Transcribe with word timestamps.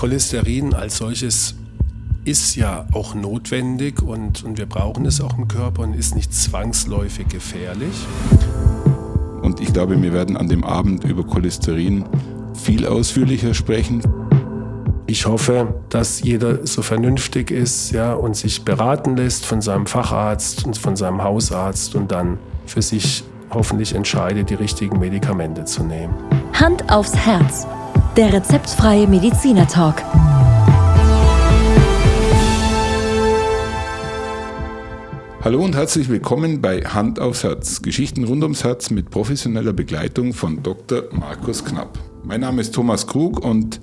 Cholesterin 0.00 0.72
als 0.72 0.96
solches 0.96 1.56
ist 2.24 2.56
ja 2.56 2.86
auch 2.94 3.14
notwendig 3.14 4.00
und, 4.00 4.42
und 4.44 4.56
wir 4.56 4.64
brauchen 4.64 5.04
es 5.04 5.20
auch 5.20 5.36
im 5.36 5.46
Körper 5.46 5.82
und 5.82 5.92
ist 5.92 6.14
nicht 6.14 6.32
zwangsläufig 6.32 7.28
gefährlich. 7.28 7.92
Und 9.42 9.60
ich 9.60 9.74
glaube, 9.74 10.00
wir 10.00 10.14
werden 10.14 10.38
an 10.38 10.48
dem 10.48 10.64
Abend 10.64 11.04
über 11.04 11.22
Cholesterin 11.22 12.06
viel 12.54 12.86
ausführlicher 12.86 13.52
sprechen. 13.52 14.00
Ich 15.06 15.26
hoffe, 15.26 15.74
dass 15.90 16.22
jeder 16.22 16.66
so 16.66 16.80
vernünftig 16.80 17.50
ist 17.50 17.90
ja, 17.90 18.14
und 18.14 18.34
sich 18.36 18.64
beraten 18.64 19.18
lässt 19.18 19.44
von 19.44 19.60
seinem 19.60 19.84
Facharzt 19.84 20.64
und 20.64 20.78
von 20.78 20.96
seinem 20.96 21.22
Hausarzt 21.22 21.94
und 21.94 22.10
dann 22.10 22.38
für 22.64 22.80
sich 22.80 23.22
hoffentlich 23.50 23.94
entscheidet, 23.94 24.48
die 24.48 24.54
richtigen 24.54 24.98
Medikamente 24.98 25.66
zu 25.66 25.82
nehmen. 25.82 26.14
Hand 26.54 26.90
aufs 26.90 27.14
Herz. 27.14 27.66
Der 28.16 28.32
rezeptfreie 28.32 29.06
Mediziner 29.06 29.68
Talk. 29.68 30.02
Hallo 35.42 35.64
und 35.64 35.76
herzlich 35.76 36.08
willkommen 36.08 36.60
bei 36.60 36.80
Hand 36.80 37.20
aufs 37.20 37.44
Herz. 37.44 37.82
Geschichten 37.82 38.24
rund 38.24 38.42
ums 38.42 38.64
Herz 38.64 38.90
mit 38.90 39.10
professioneller 39.10 39.72
Begleitung 39.72 40.32
von 40.32 40.60
Dr. 40.60 41.04
Markus 41.12 41.64
Knapp. 41.64 42.00
Mein 42.24 42.40
Name 42.40 42.60
ist 42.62 42.74
Thomas 42.74 43.06
Krug 43.06 43.44
und 43.44 43.80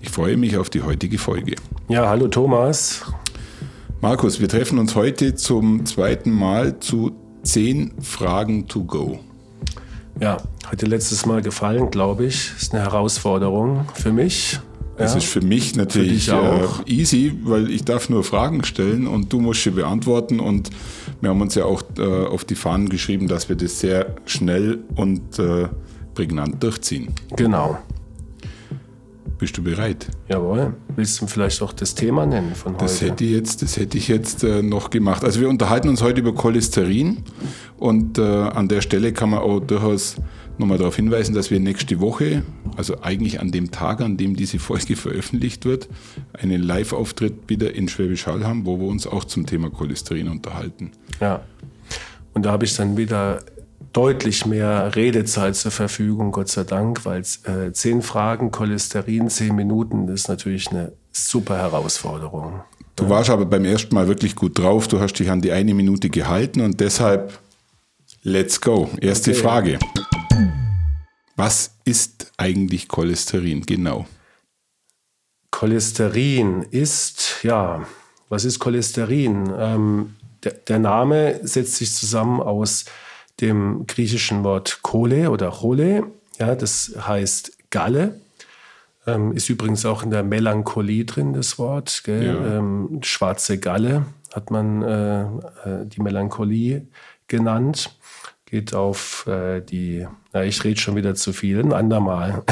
ich 0.00 0.10
freue 0.10 0.36
mich 0.36 0.56
auf 0.56 0.70
die 0.70 0.82
heutige 0.82 1.18
Folge. 1.18 1.56
Ja, 1.88 2.08
hallo 2.08 2.28
Thomas. 2.28 3.02
Markus, 4.00 4.40
wir 4.40 4.48
treffen 4.48 4.78
uns 4.78 4.94
heute 4.94 5.34
zum 5.34 5.84
zweiten 5.86 6.30
Mal 6.30 6.78
zu 6.78 7.16
10 7.42 7.94
Fragen 8.00 8.68
to 8.68 8.84
go. 8.84 9.18
Ja, 10.20 10.36
dir 10.78 10.86
letztes 10.86 11.24
Mal 11.26 11.42
gefallen, 11.42 11.90
glaube 11.90 12.26
ich. 12.26 12.52
Ist 12.56 12.74
eine 12.74 12.82
Herausforderung 12.82 13.86
für 13.94 14.12
mich. 14.12 14.60
Es 14.96 15.12
ja. 15.12 15.18
ist 15.18 15.26
für 15.28 15.40
mich 15.40 15.76
natürlich 15.76 16.26
für 16.26 16.68
äh, 16.86 16.90
easy, 16.90 17.32
weil 17.44 17.70
ich 17.70 17.84
darf 17.84 18.10
nur 18.10 18.22
Fragen 18.22 18.62
stellen 18.64 19.06
und 19.06 19.32
du 19.32 19.40
musst 19.40 19.62
sie 19.62 19.70
beantworten. 19.70 20.40
Und 20.40 20.70
wir 21.22 21.30
haben 21.30 21.40
uns 21.40 21.54
ja 21.54 21.64
auch 21.64 21.82
äh, 21.96 22.26
auf 22.26 22.44
die 22.44 22.54
Fahnen 22.54 22.90
geschrieben, 22.90 23.26
dass 23.26 23.48
wir 23.48 23.56
das 23.56 23.80
sehr 23.80 24.14
schnell 24.26 24.80
und 24.96 25.38
äh, 25.38 25.68
prägnant 26.14 26.62
durchziehen. 26.62 27.14
Genau. 27.34 27.78
Bist 29.40 29.56
du 29.56 29.62
bereit? 29.62 30.06
Jawohl. 30.28 30.74
Willst 30.96 31.18
du 31.18 31.26
vielleicht 31.26 31.62
auch 31.62 31.72
das 31.72 31.94
Thema 31.94 32.26
nennen 32.26 32.54
von 32.54 32.74
heute? 32.74 32.84
Das 32.84 33.00
hätte 33.00 33.24
ich 33.24 33.30
jetzt, 33.30 33.62
das 33.62 33.78
hätte 33.78 33.96
ich 33.96 34.06
jetzt 34.06 34.44
äh, 34.44 34.62
noch 34.62 34.90
gemacht. 34.90 35.24
Also 35.24 35.40
wir 35.40 35.48
unterhalten 35.48 35.88
uns 35.88 36.02
heute 36.02 36.20
über 36.20 36.34
Cholesterin 36.34 37.24
und 37.78 38.18
äh, 38.18 38.22
an 38.22 38.68
der 38.68 38.82
Stelle 38.82 39.14
kann 39.14 39.30
man 39.30 39.38
auch 39.38 39.60
durchaus 39.60 40.16
nochmal 40.58 40.76
darauf 40.76 40.96
hinweisen, 40.96 41.34
dass 41.34 41.50
wir 41.50 41.58
nächste 41.58 42.00
Woche, 42.00 42.42
also 42.76 43.00
eigentlich 43.00 43.40
an 43.40 43.50
dem 43.50 43.70
Tag, 43.70 44.02
an 44.02 44.18
dem 44.18 44.36
diese 44.36 44.58
Folge 44.58 44.94
veröffentlicht 44.96 45.64
wird, 45.64 45.88
einen 46.34 46.62
Live-Auftritt 46.62 47.48
wieder 47.48 47.74
in 47.74 47.88
Schwäbisch 47.88 48.26
Hall 48.26 48.44
haben, 48.44 48.66
wo 48.66 48.78
wir 48.78 48.88
uns 48.88 49.06
auch 49.06 49.24
zum 49.24 49.46
Thema 49.46 49.70
Cholesterin 49.70 50.28
unterhalten. 50.28 50.90
Ja. 51.18 51.40
Und 52.34 52.44
da 52.44 52.52
habe 52.52 52.66
ich 52.66 52.76
dann 52.76 52.98
wieder 52.98 53.40
deutlich 53.92 54.46
mehr 54.46 54.94
Redezeit 54.94 55.56
zur 55.56 55.70
Verfügung, 55.70 56.32
Gott 56.32 56.48
sei 56.48 56.64
Dank, 56.64 57.04
weil 57.04 57.22
äh, 57.44 57.72
zehn 57.72 58.02
Fragen, 58.02 58.50
Cholesterin, 58.50 59.28
zehn 59.28 59.54
Minuten, 59.54 60.06
das 60.06 60.20
ist 60.20 60.28
natürlich 60.28 60.68
eine 60.68 60.92
super 61.12 61.56
Herausforderung. 61.56 62.62
Du 62.96 63.04
ja. 63.04 63.10
warst 63.10 63.30
aber 63.30 63.46
beim 63.46 63.64
ersten 63.64 63.94
Mal 63.94 64.06
wirklich 64.06 64.36
gut 64.36 64.58
drauf, 64.58 64.86
du 64.86 65.00
hast 65.00 65.14
dich 65.14 65.30
an 65.30 65.40
die 65.40 65.52
eine 65.52 65.74
Minute 65.74 66.10
gehalten 66.10 66.60
und 66.60 66.80
deshalb 66.80 67.38
let's 68.22 68.60
go. 68.60 68.90
Erste 69.00 69.32
okay. 69.32 69.40
Frage. 69.40 69.78
Was 71.36 71.76
ist 71.84 72.32
eigentlich 72.36 72.86
Cholesterin 72.88 73.64
genau? 73.64 74.06
Cholesterin 75.50 76.62
ist, 76.70 77.42
ja, 77.42 77.86
was 78.28 78.44
ist 78.44 78.58
Cholesterin? 78.58 79.52
Ähm, 79.58 80.14
der, 80.44 80.52
der 80.52 80.78
Name 80.78 81.40
setzt 81.42 81.76
sich 81.76 81.92
zusammen 81.92 82.40
aus 82.40 82.84
dem 83.40 83.86
griechischen 83.86 84.44
Wort 84.44 84.80
Kole 84.82 85.30
oder 85.30 85.50
Chole. 85.50 86.04
Ja, 86.38 86.54
das 86.54 86.94
heißt 86.98 87.70
Galle. 87.70 88.20
Ähm, 89.06 89.32
ist 89.32 89.48
übrigens 89.48 89.86
auch 89.86 90.02
in 90.02 90.10
der 90.10 90.22
Melancholie 90.22 91.04
drin, 91.04 91.32
das 91.32 91.58
Wort. 91.58 92.02
Ja. 92.06 92.14
Ähm, 92.14 93.00
schwarze 93.02 93.58
Galle 93.58 94.06
hat 94.34 94.50
man 94.50 94.82
äh, 94.82 95.22
äh, 95.22 95.86
die 95.86 96.02
Melancholie 96.02 96.86
genannt. 97.28 97.96
Geht 98.46 98.74
auf 98.74 99.26
äh, 99.26 99.60
die, 99.60 100.06
na, 100.32 100.44
ich 100.44 100.62
rede 100.64 100.80
schon 100.80 100.96
wieder 100.96 101.14
zu 101.14 101.32
viel, 101.32 101.60
ein 101.60 101.72
andermal. 101.72 102.42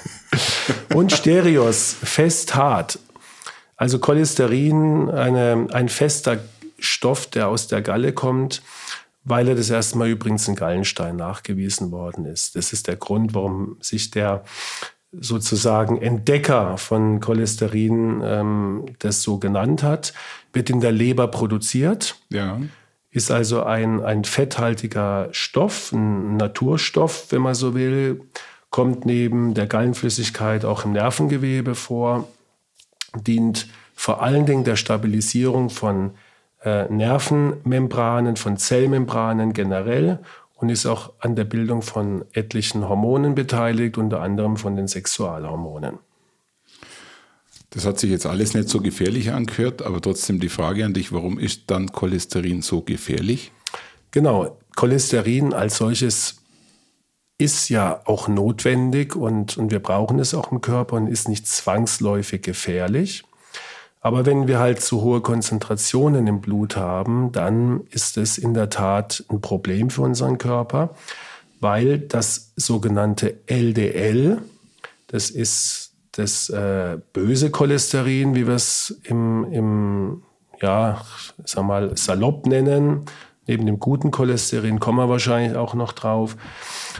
Und 0.94 1.12
Stereos, 1.12 1.94
fest 2.02 2.54
hart. 2.54 2.98
Also 3.76 3.98
Cholesterin, 3.98 5.10
eine, 5.10 5.66
ein 5.72 5.88
fester 5.88 6.38
Stoff, 6.78 7.26
der 7.26 7.48
aus 7.48 7.68
der 7.68 7.82
Galle 7.82 8.12
kommt 8.12 8.62
weil 9.24 9.48
er 9.48 9.54
das 9.54 9.70
erste 9.70 9.98
Mal 9.98 10.08
übrigens 10.08 10.48
in 10.48 10.56
Gallenstein 10.56 11.16
nachgewiesen 11.16 11.90
worden 11.90 12.24
ist. 12.24 12.56
Das 12.56 12.72
ist 12.72 12.88
der 12.88 12.96
Grund, 12.96 13.34
warum 13.34 13.76
sich 13.80 14.10
der 14.10 14.44
sozusagen 15.12 16.00
Entdecker 16.00 16.78
von 16.78 17.20
Cholesterin 17.20 18.22
ähm, 18.24 18.86
das 18.98 19.22
so 19.22 19.38
genannt 19.38 19.82
hat, 19.82 20.14
wird 20.52 20.70
in 20.70 20.80
der 20.80 20.92
Leber 20.92 21.28
produziert. 21.28 22.16
Ja. 22.30 22.60
Ist 23.10 23.30
also 23.30 23.62
ein, 23.62 24.02
ein 24.02 24.24
fetthaltiger 24.24 25.28
Stoff, 25.32 25.92
ein 25.92 26.38
Naturstoff, 26.38 27.26
wenn 27.30 27.42
man 27.42 27.54
so 27.54 27.74
will, 27.74 28.22
kommt 28.70 29.04
neben 29.04 29.52
der 29.52 29.66
Gallenflüssigkeit 29.66 30.64
auch 30.64 30.86
im 30.86 30.92
Nervengewebe 30.92 31.74
vor, 31.74 32.26
dient 33.14 33.68
vor 33.94 34.22
allen 34.22 34.46
Dingen 34.46 34.64
der 34.64 34.76
Stabilisierung 34.76 35.68
von 35.68 36.12
äh, 36.64 36.84
Nervenmembranen, 36.92 38.36
von 38.36 38.56
Zellmembranen 38.56 39.52
generell 39.52 40.20
und 40.54 40.68
ist 40.68 40.86
auch 40.86 41.12
an 41.18 41.34
der 41.34 41.44
Bildung 41.44 41.82
von 41.82 42.24
etlichen 42.32 42.88
Hormonen 42.88 43.34
beteiligt, 43.34 43.98
unter 43.98 44.20
anderem 44.20 44.56
von 44.56 44.76
den 44.76 44.86
Sexualhormonen. 44.86 45.98
Das 47.70 47.86
hat 47.86 47.98
sich 47.98 48.10
jetzt 48.10 48.26
alles 48.26 48.54
nicht 48.54 48.68
so 48.68 48.80
gefährlich 48.80 49.32
angehört, 49.32 49.82
aber 49.82 50.00
trotzdem 50.00 50.40
die 50.40 50.50
Frage 50.50 50.84
an 50.84 50.92
dich, 50.92 51.10
warum 51.10 51.38
ist 51.38 51.62
dann 51.68 51.90
Cholesterin 51.90 52.60
so 52.62 52.82
gefährlich? 52.82 53.50
Genau, 54.10 54.58
Cholesterin 54.76 55.54
als 55.54 55.78
solches 55.78 56.36
ist 57.38 57.70
ja 57.70 58.00
auch 58.04 58.28
notwendig 58.28 59.16
und, 59.16 59.56
und 59.56 59.70
wir 59.70 59.80
brauchen 59.80 60.18
es 60.18 60.34
auch 60.34 60.52
im 60.52 60.60
Körper 60.60 60.96
und 60.96 61.08
ist 61.08 61.28
nicht 61.28 61.46
zwangsläufig 61.46 62.42
gefährlich. 62.42 63.24
Aber 64.04 64.26
wenn 64.26 64.48
wir 64.48 64.58
halt 64.58 64.80
zu 64.80 65.00
hohe 65.02 65.20
Konzentrationen 65.20 66.26
im 66.26 66.40
Blut 66.40 66.76
haben, 66.76 67.30
dann 67.30 67.82
ist 67.90 68.18
es 68.18 68.36
in 68.36 68.52
der 68.52 68.68
Tat 68.68 69.24
ein 69.30 69.40
Problem 69.40 69.90
für 69.90 70.02
unseren 70.02 70.38
Körper, 70.38 70.90
weil 71.60 72.00
das 72.00 72.52
sogenannte 72.56 73.38
LDL, 73.46 74.42
das 75.06 75.30
ist 75.30 75.92
das 76.10 76.50
äh, 76.50 76.98
böse 77.12 77.52
Cholesterin, 77.52 78.34
wie 78.34 78.48
wir 78.48 78.54
es 78.54 78.98
im, 79.04 79.44
im, 79.52 80.22
ja, 80.60 81.00
sag 81.44 81.64
mal, 81.64 81.96
salopp 81.96 82.46
nennen, 82.46 83.04
neben 83.46 83.66
dem 83.66 83.78
guten 83.78 84.10
Cholesterin 84.10 84.80
kommen 84.80 84.98
wir 84.98 85.08
wahrscheinlich 85.08 85.56
auch 85.56 85.74
noch 85.74 85.92
drauf. 85.92 86.36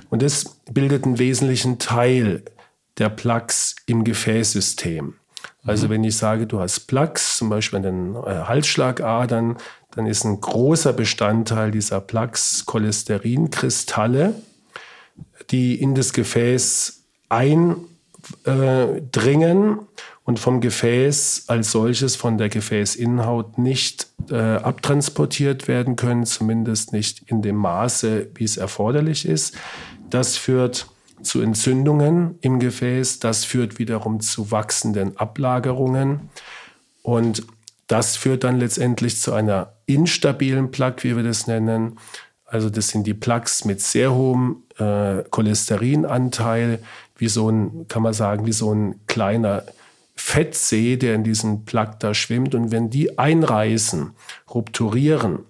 Und 0.08 0.22
das 0.22 0.56
bildet 0.70 1.04
einen 1.04 1.18
wesentlichen 1.18 1.80
Teil 1.80 2.44
der 2.98 3.08
Plaques 3.08 3.74
im 3.86 4.04
Gefäßsystem. 4.04 5.14
Also 5.64 5.88
wenn 5.88 6.02
ich 6.02 6.16
sage, 6.16 6.46
du 6.46 6.58
hast 6.60 6.80
Plaques, 6.80 7.36
zum 7.36 7.48
Beispiel 7.48 7.76
an 7.78 7.82
den 7.82 8.16
äh, 8.16 8.44
Halsschlagadern, 8.44 9.56
dann 9.92 10.06
ist 10.06 10.24
ein 10.24 10.40
großer 10.40 10.92
Bestandteil 10.92 11.70
dieser 11.70 12.00
Plaques 12.00 12.66
Cholesterinkristalle, 12.66 14.34
die 15.50 15.80
in 15.80 15.94
das 15.94 16.12
Gefäß 16.12 17.04
eindringen 17.28 17.78
und 20.24 20.38
vom 20.38 20.60
Gefäß 20.60 21.44
als 21.48 21.70
solches 21.72 22.16
von 22.16 22.38
der 22.38 22.48
Gefäßinnenhaut 22.48 23.58
nicht 23.58 24.08
äh, 24.30 24.36
abtransportiert 24.36 25.68
werden 25.68 25.96
können, 25.96 26.26
zumindest 26.26 26.92
nicht 26.92 27.22
in 27.26 27.42
dem 27.42 27.56
Maße, 27.56 28.28
wie 28.34 28.44
es 28.44 28.56
erforderlich 28.56 29.26
ist. 29.26 29.56
Das 30.10 30.36
führt 30.36 30.86
zu 31.22 31.40
Entzündungen 31.40 32.38
im 32.40 32.58
Gefäß. 32.58 33.20
Das 33.20 33.44
führt 33.44 33.78
wiederum 33.78 34.20
zu 34.20 34.50
wachsenden 34.50 35.16
Ablagerungen. 35.16 36.30
Und 37.02 37.46
das 37.86 38.16
führt 38.16 38.44
dann 38.44 38.58
letztendlich 38.58 39.20
zu 39.20 39.32
einer 39.32 39.74
instabilen 39.86 40.70
Plaque, 40.70 41.04
wie 41.04 41.16
wir 41.16 41.22
das 41.22 41.46
nennen. 41.46 41.98
Also 42.44 42.70
das 42.70 42.88
sind 42.88 43.06
die 43.06 43.14
Plaques 43.14 43.64
mit 43.64 43.80
sehr 43.80 44.14
hohem 44.14 44.62
äh, 44.78 45.22
Cholesterinanteil, 45.30 46.80
wie 47.16 47.28
so 47.28 47.50
ein, 47.50 47.86
kann 47.88 48.02
man 48.02 48.12
sagen, 48.12 48.46
wie 48.46 48.52
so 48.52 48.72
ein 48.74 49.00
kleiner 49.06 49.64
Fettsee, 50.14 50.96
der 50.96 51.14
in 51.14 51.24
diesem 51.24 51.64
Plaque 51.64 51.96
da 51.98 52.14
schwimmt. 52.14 52.54
Und 52.54 52.70
wenn 52.70 52.90
die 52.90 53.18
einreißen, 53.18 54.12
rupturieren 54.54 55.40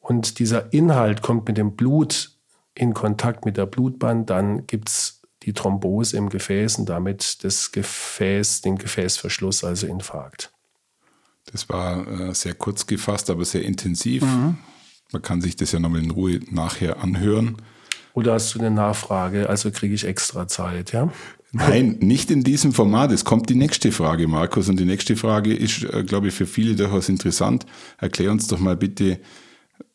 und 0.00 0.38
dieser 0.38 0.72
Inhalt 0.72 1.22
kommt 1.22 1.48
mit 1.48 1.56
dem 1.56 1.76
Blut 1.76 2.32
in 2.80 2.94
Kontakt 2.94 3.44
mit 3.44 3.58
der 3.58 3.66
Blutbahn, 3.66 4.24
dann 4.24 4.66
gibt 4.66 4.88
es 4.88 5.20
die 5.42 5.52
Thrombose 5.52 6.16
im 6.16 6.30
Gefäß 6.30 6.78
und 6.78 6.88
damit 6.88 7.44
das 7.44 7.72
Gefäß, 7.72 8.62
den 8.62 8.78
Gefäßverschluss, 8.78 9.64
also 9.64 9.86
Infarkt. 9.86 10.50
Das 11.52 11.68
war 11.68 12.06
äh, 12.08 12.34
sehr 12.34 12.54
kurz 12.54 12.86
gefasst, 12.86 13.28
aber 13.28 13.44
sehr 13.44 13.64
intensiv. 13.64 14.22
Mhm. 14.22 14.56
Man 15.12 15.20
kann 15.20 15.42
sich 15.42 15.56
das 15.56 15.72
ja 15.72 15.78
nochmal 15.78 16.02
in 16.02 16.10
Ruhe 16.10 16.40
nachher 16.50 17.02
anhören. 17.02 17.56
Oder 18.14 18.34
hast 18.34 18.54
du 18.54 18.58
eine 18.58 18.70
Nachfrage? 18.70 19.50
Also 19.50 19.70
kriege 19.70 19.94
ich 19.94 20.04
extra 20.04 20.48
Zeit, 20.48 20.92
ja? 20.92 21.12
Nein, 21.52 21.98
nicht 22.00 22.30
in 22.30 22.44
diesem 22.44 22.72
Format. 22.72 23.12
Es 23.12 23.24
kommt 23.24 23.50
die 23.50 23.56
nächste 23.56 23.92
Frage, 23.92 24.26
Markus. 24.26 24.68
Und 24.70 24.78
die 24.78 24.84
nächste 24.84 25.16
Frage 25.16 25.54
ist, 25.54 25.84
äh, 25.84 26.02
glaube 26.04 26.28
ich, 26.28 26.34
für 26.34 26.46
viele 26.46 26.76
durchaus 26.76 27.10
interessant. 27.10 27.66
Erklär 27.98 28.30
uns 28.30 28.46
doch 28.46 28.58
mal 28.58 28.76
bitte 28.76 29.20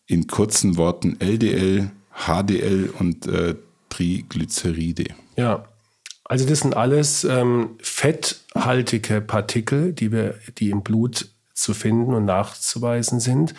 in 0.05 0.27
kurzen 0.27 0.77
Worten 0.77 1.17
LDL, 1.19 1.91
HDL 2.15 2.93
und 2.97 3.27
äh, 3.27 3.55
Triglyceride. 3.89 5.05
Ja, 5.37 5.65
also 6.23 6.45
das 6.45 6.61
sind 6.61 6.75
alles 6.75 7.23
ähm, 7.23 7.75
fetthaltige 7.81 9.21
Partikel, 9.21 9.93
die, 9.93 10.11
wir, 10.11 10.35
die 10.57 10.71
im 10.71 10.81
Blut 10.81 11.29
zu 11.53 11.73
finden 11.73 12.13
und 12.13 12.25
nachzuweisen 12.25 13.19
sind. 13.19 13.53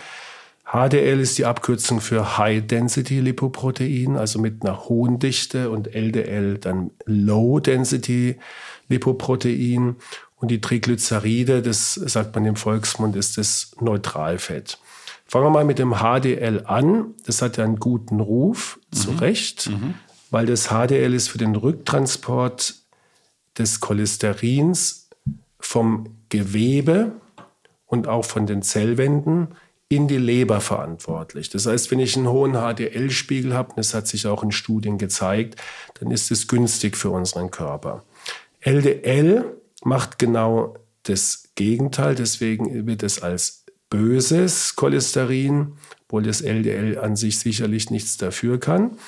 HDL 0.64 1.20
ist 1.20 1.38
die 1.38 1.44
Abkürzung 1.44 2.00
für 2.00 2.38
High 2.38 2.66
Density 2.66 3.20
Lipoprotein, 3.20 4.16
also 4.16 4.40
mit 4.40 4.64
einer 4.64 4.88
hohen 4.88 5.20
Dichte 5.20 5.70
und 5.70 5.94
LDL 5.94 6.58
dann 6.58 6.90
Low 7.04 7.60
Density 7.60 8.36
Lipoprotein 8.88 9.96
und 10.36 10.50
die 10.50 10.60
Triglyceride, 10.60 11.62
das 11.62 11.94
sagt 11.94 12.34
man 12.34 12.44
im 12.44 12.56
Volksmund, 12.56 13.16
ist 13.16 13.38
das 13.38 13.76
Neutralfett. 13.80 14.78
Fangen 15.26 15.46
wir 15.46 15.50
mal 15.50 15.64
mit 15.64 15.78
dem 15.78 15.94
HDL 15.94 16.62
an. 16.66 17.14
Das 17.24 17.42
hat 17.42 17.56
ja 17.56 17.64
einen 17.64 17.80
guten 17.80 18.20
Ruf, 18.20 18.78
mhm. 18.90 18.96
zu 18.96 19.10
Recht, 19.12 19.68
mhm. 19.70 19.94
weil 20.30 20.46
das 20.46 20.68
HDL 20.68 21.14
ist 21.14 21.28
für 21.28 21.38
den 21.38 21.56
Rücktransport 21.56 22.74
des 23.58 23.80
Cholesterins 23.80 25.08
vom 25.58 26.16
Gewebe 26.28 27.12
und 27.86 28.06
auch 28.08 28.24
von 28.24 28.46
den 28.46 28.62
Zellwänden 28.62 29.48
in 29.88 30.08
die 30.08 30.18
Leber 30.18 30.60
verantwortlich. 30.60 31.48
Das 31.50 31.66
heißt, 31.66 31.90
wenn 31.90 32.00
ich 32.00 32.16
einen 32.16 32.28
hohen 32.28 32.54
HDL-Spiegel 32.54 33.54
habe, 33.54 33.74
das 33.76 33.94
hat 33.94 34.08
sich 34.08 34.26
auch 34.26 34.42
in 34.42 34.50
Studien 34.50 34.98
gezeigt, 34.98 35.60
dann 36.00 36.10
ist 36.10 36.30
es 36.30 36.48
günstig 36.48 36.96
für 36.96 37.10
unseren 37.10 37.50
Körper. 37.50 38.02
LDL 38.60 39.44
macht 39.84 40.18
genau 40.18 40.74
das 41.04 41.50
Gegenteil, 41.54 42.16
deswegen 42.16 42.86
wird 42.86 43.04
es 43.04 43.22
als 43.22 43.65
böses 43.90 44.76
Cholesterin, 44.76 45.72
obwohl 46.04 46.22
das 46.24 46.40
LDL 46.40 46.98
an 46.98 47.16
sich 47.16 47.38
sicherlich 47.38 47.90
nichts 47.90 48.16
dafür 48.16 48.58
kann. 48.58 48.98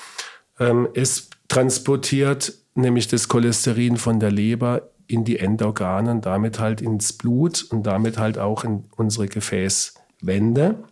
Ähm, 0.59 0.87
es 0.93 1.29
transportiert 1.47 2.53
nämlich 2.75 3.07
das 3.07 3.27
Cholesterin 3.27 3.97
von 3.97 4.19
der 4.19 4.31
Leber 4.31 4.89
in 5.07 5.25
die 5.25 5.39
Endorgane 5.39 6.11
und 6.11 6.25
damit 6.25 6.59
halt 6.59 6.81
ins 6.81 7.13
Blut 7.13 7.65
und 7.71 7.83
damit 7.83 8.17
halt 8.17 8.37
auch 8.37 8.63
in 8.63 8.85
unsere 8.95 9.27
Gefäße. 9.27 9.93
Wände. 10.21 10.83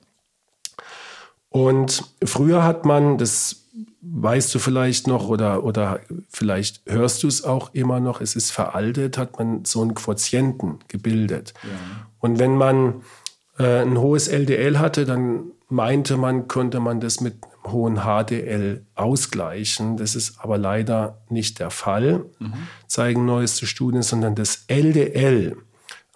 Und 1.50 2.04
früher 2.24 2.64
hat 2.64 2.86
man, 2.86 3.18
das 3.18 3.68
weißt 4.02 4.54
du 4.56 4.60
vielleicht 4.60 5.08
noch 5.08 5.28
oder, 5.28 5.64
oder 5.64 6.00
vielleicht 6.30 6.82
hörst 6.86 7.24
du 7.24 7.28
es 7.28 7.44
auch 7.44 7.74
immer 7.74 8.00
noch, 8.00 8.22
es 8.22 8.36
ist 8.36 8.52
veraltet, 8.52 9.18
hat 9.18 9.38
man 9.38 9.66
so 9.66 9.82
einen 9.82 9.96
Quotienten 9.96 10.80
gebildet. 10.88 11.54
Ja. 11.64 12.08
Und 12.20 12.40
wenn 12.40 12.56
man 12.56 13.02
äh, 13.58 13.82
ein 13.82 13.98
hohes 13.98 14.28
LDL 14.28 14.80
hatte, 14.80 15.06
dann 15.06 15.52
meinte 15.70 16.18
man, 16.18 16.48
könnte 16.48 16.80
man 16.80 17.00
das 17.00 17.20
mit 17.20 17.36
einem 17.44 17.74
hohen 17.74 17.96
HDL 17.98 18.86
ausgleichen. 18.96 19.98
Das 19.98 20.16
ist 20.16 20.40
aber 20.40 20.58
leider 20.58 21.22
nicht 21.30 21.60
der 21.60 21.70
Fall, 21.70 22.26
mhm. 22.40 22.54
zeigen 22.88 23.26
neueste 23.26 23.66
Studien, 23.66 24.02
sondern 24.02 24.36
das 24.36 24.66
LDL 24.68 25.58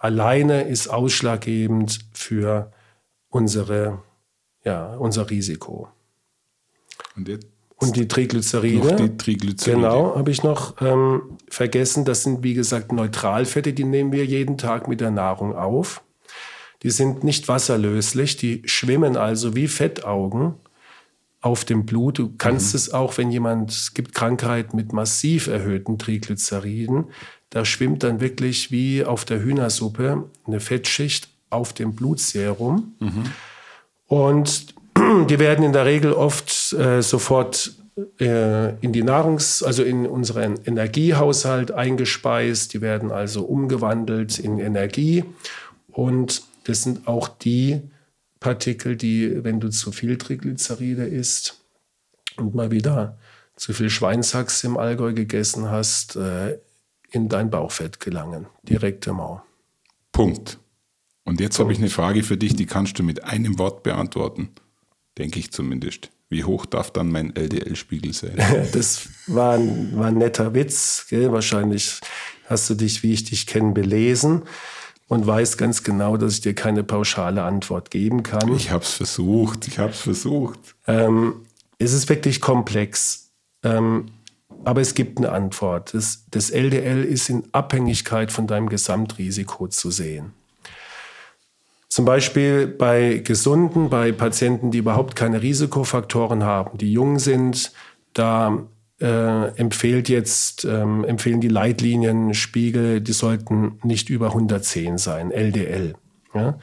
alleine 0.02 0.62
ist 0.62 0.88
ausschlaggebend 0.88 2.00
für 2.12 2.72
unsere, 3.28 4.00
ja, 4.64 4.94
unser 4.96 5.30
Risiko. 5.30 5.88
Und, 7.16 7.28
und 7.76 7.96
die 7.96 8.08
Triglyceride. 8.08 8.96
die 8.96 9.16
Triglyceride. 9.16 9.80
Genau, 9.80 10.16
habe 10.16 10.30
ich 10.30 10.42
noch 10.42 10.80
ähm, 10.80 11.38
vergessen. 11.48 12.04
Das 12.04 12.24
sind, 12.24 12.42
wie 12.42 12.54
gesagt, 12.54 12.90
Neutralfette, 12.90 13.72
die 13.72 13.84
nehmen 13.84 14.12
wir 14.12 14.24
jeden 14.26 14.58
Tag 14.58 14.88
mit 14.88 15.00
der 15.00 15.12
Nahrung 15.12 15.54
auf. 15.54 16.02
Die 16.82 16.90
sind 16.90 17.24
nicht 17.24 17.48
wasserlöslich, 17.48 18.36
die 18.36 18.62
schwimmen 18.64 19.16
also 19.16 19.54
wie 19.54 19.68
Fettaugen 19.68 20.54
auf 21.40 21.64
dem 21.64 21.86
Blut. 21.86 22.18
Du 22.18 22.32
kannst 22.38 22.72
mhm. 22.72 22.76
es 22.76 22.92
auch, 22.92 23.18
wenn 23.18 23.30
jemand, 23.30 23.70
es 23.70 23.94
gibt 23.94 24.14
Krankheiten 24.14 24.76
mit 24.76 24.92
massiv 24.92 25.46
erhöhten 25.48 25.98
Triglyceriden, 25.98 27.06
da 27.50 27.64
schwimmt 27.64 28.02
dann 28.02 28.20
wirklich 28.20 28.70
wie 28.70 29.04
auf 29.04 29.24
der 29.24 29.42
Hühnersuppe 29.42 30.24
eine 30.46 30.60
Fettschicht 30.60 31.28
auf 31.50 31.72
dem 31.72 31.94
Blutserum. 31.94 32.94
Mhm. 32.98 33.24
Und 34.06 34.74
die 35.28 35.38
werden 35.38 35.64
in 35.64 35.72
der 35.72 35.84
Regel 35.84 36.12
oft 36.12 36.72
äh, 36.72 37.02
sofort 37.02 37.74
äh, 38.18 38.74
in 38.76 38.92
die 38.92 39.02
Nahrungs-, 39.02 39.62
also 39.62 39.82
in 39.82 40.06
unseren 40.06 40.58
Energiehaushalt 40.64 41.72
eingespeist. 41.72 42.72
Die 42.72 42.80
werden 42.80 43.10
also 43.10 43.42
umgewandelt 43.42 44.38
in 44.38 44.58
Energie. 44.58 45.24
Und 45.90 46.42
das 46.64 46.82
sind 46.82 47.06
auch 47.08 47.28
die 47.28 47.80
Partikel, 48.40 48.96
die, 48.96 49.44
wenn 49.44 49.60
du 49.60 49.70
zu 49.70 49.92
viel 49.92 50.18
Triglyceride 50.18 51.06
isst 51.06 51.60
und 52.36 52.54
mal 52.54 52.70
wieder 52.70 53.18
zu 53.56 53.72
viel 53.72 53.90
Schweinshax 53.90 54.64
im 54.64 54.76
Allgäu 54.76 55.12
gegessen 55.12 55.70
hast, 55.70 56.16
äh, 56.16 56.58
in 57.10 57.28
dein 57.28 57.50
Bauchfett 57.50 58.00
gelangen, 58.00 58.46
direkt 58.62 59.06
im 59.06 59.16
Maul. 59.16 59.42
Punkt. 60.10 60.58
Und 61.24 61.40
jetzt 61.40 61.58
habe 61.58 61.72
ich 61.72 61.78
eine 61.78 61.90
Frage 61.90 62.22
für 62.22 62.36
dich, 62.36 62.56
die 62.56 62.66
kannst 62.66 62.98
du 62.98 63.02
mit 63.02 63.24
einem 63.24 63.58
Wort 63.58 63.82
beantworten. 63.82 64.50
Denke 65.18 65.38
ich 65.38 65.52
zumindest. 65.52 66.10
Wie 66.28 66.44
hoch 66.44 66.66
darf 66.66 66.90
dann 66.90 67.10
mein 67.10 67.36
LDL-Spiegel 67.36 68.12
sein? 68.14 68.36
das 68.72 69.08
war 69.26 69.54
ein, 69.54 69.96
war 69.96 70.06
ein 70.06 70.18
netter 70.18 70.54
Witz. 70.54 71.06
Gell? 71.08 71.30
Wahrscheinlich 71.30 72.00
hast 72.46 72.68
du 72.70 72.74
dich, 72.74 73.02
wie 73.02 73.12
ich 73.12 73.24
dich 73.24 73.46
kenne, 73.46 73.72
belesen 73.72 74.42
und 75.12 75.26
weißt 75.26 75.58
ganz 75.58 75.82
genau, 75.82 76.16
dass 76.16 76.32
ich 76.32 76.40
dir 76.40 76.54
keine 76.54 76.82
pauschale 76.82 77.42
Antwort 77.42 77.90
geben 77.90 78.22
kann. 78.22 78.54
Ich 78.54 78.70
habe 78.70 78.82
es 78.82 78.94
versucht, 78.94 79.68
ich 79.68 79.78
habe 79.78 79.90
es 79.90 80.00
versucht. 80.00 80.58
Ähm, 80.86 81.34
es 81.76 81.92
ist 81.92 82.08
wirklich 82.08 82.40
komplex, 82.40 83.30
ähm, 83.62 84.06
aber 84.64 84.80
es 84.80 84.94
gibt 84.94 85.18
eine 85.18 85.30
Antwort. 85.30 85.92
Das, 85.92 86.24
das 86.30 86.48
LDL 86.48 87.04
ist 87.04 87.28
in 87.28 87.42
Abhängigkeit 87.52 88.32
von 88.32 88.46
deinem 88.46 88.70
Gesamtrisiko 88.70 89.68
zu 89.68 89.90
sehen. 89.90 90.32
Zum 91.88 92.06
Beispiel 92.06 92.66
bei 92.66 93.18
Gesunden, 93.18 93.90
bei 93.90 94.12
Patienten, 94.12 94.70
die 94.70 94.78
überhaupt 94.78 95.14
keine 95.14 95.42
Risikofaktoren 95.42 96.42
haben, 96.42 96.78
die 96.78 96.90
jung 96.90 97.18
sind, 97.18 97.72
da 98.14 98.62
äh, 99.02 99.48
empfiehlt 99.56 100.08
jetzt, 100.08 100.64
ähm, 100.64 101.04
empfehlen 101.04 101.40
die 101.40 101.48
Leitlinien, 101.48 102.34
Spiegel, 102.34 103.00
die 103.00 103.12
sollten 103.12 103.80
nicht 103.82 104.08
über 104.08 104.28
110 104.28 104.96
sein, 104.96 105.32
LDL. 105.32 105.94
Ja? 106.34 106.58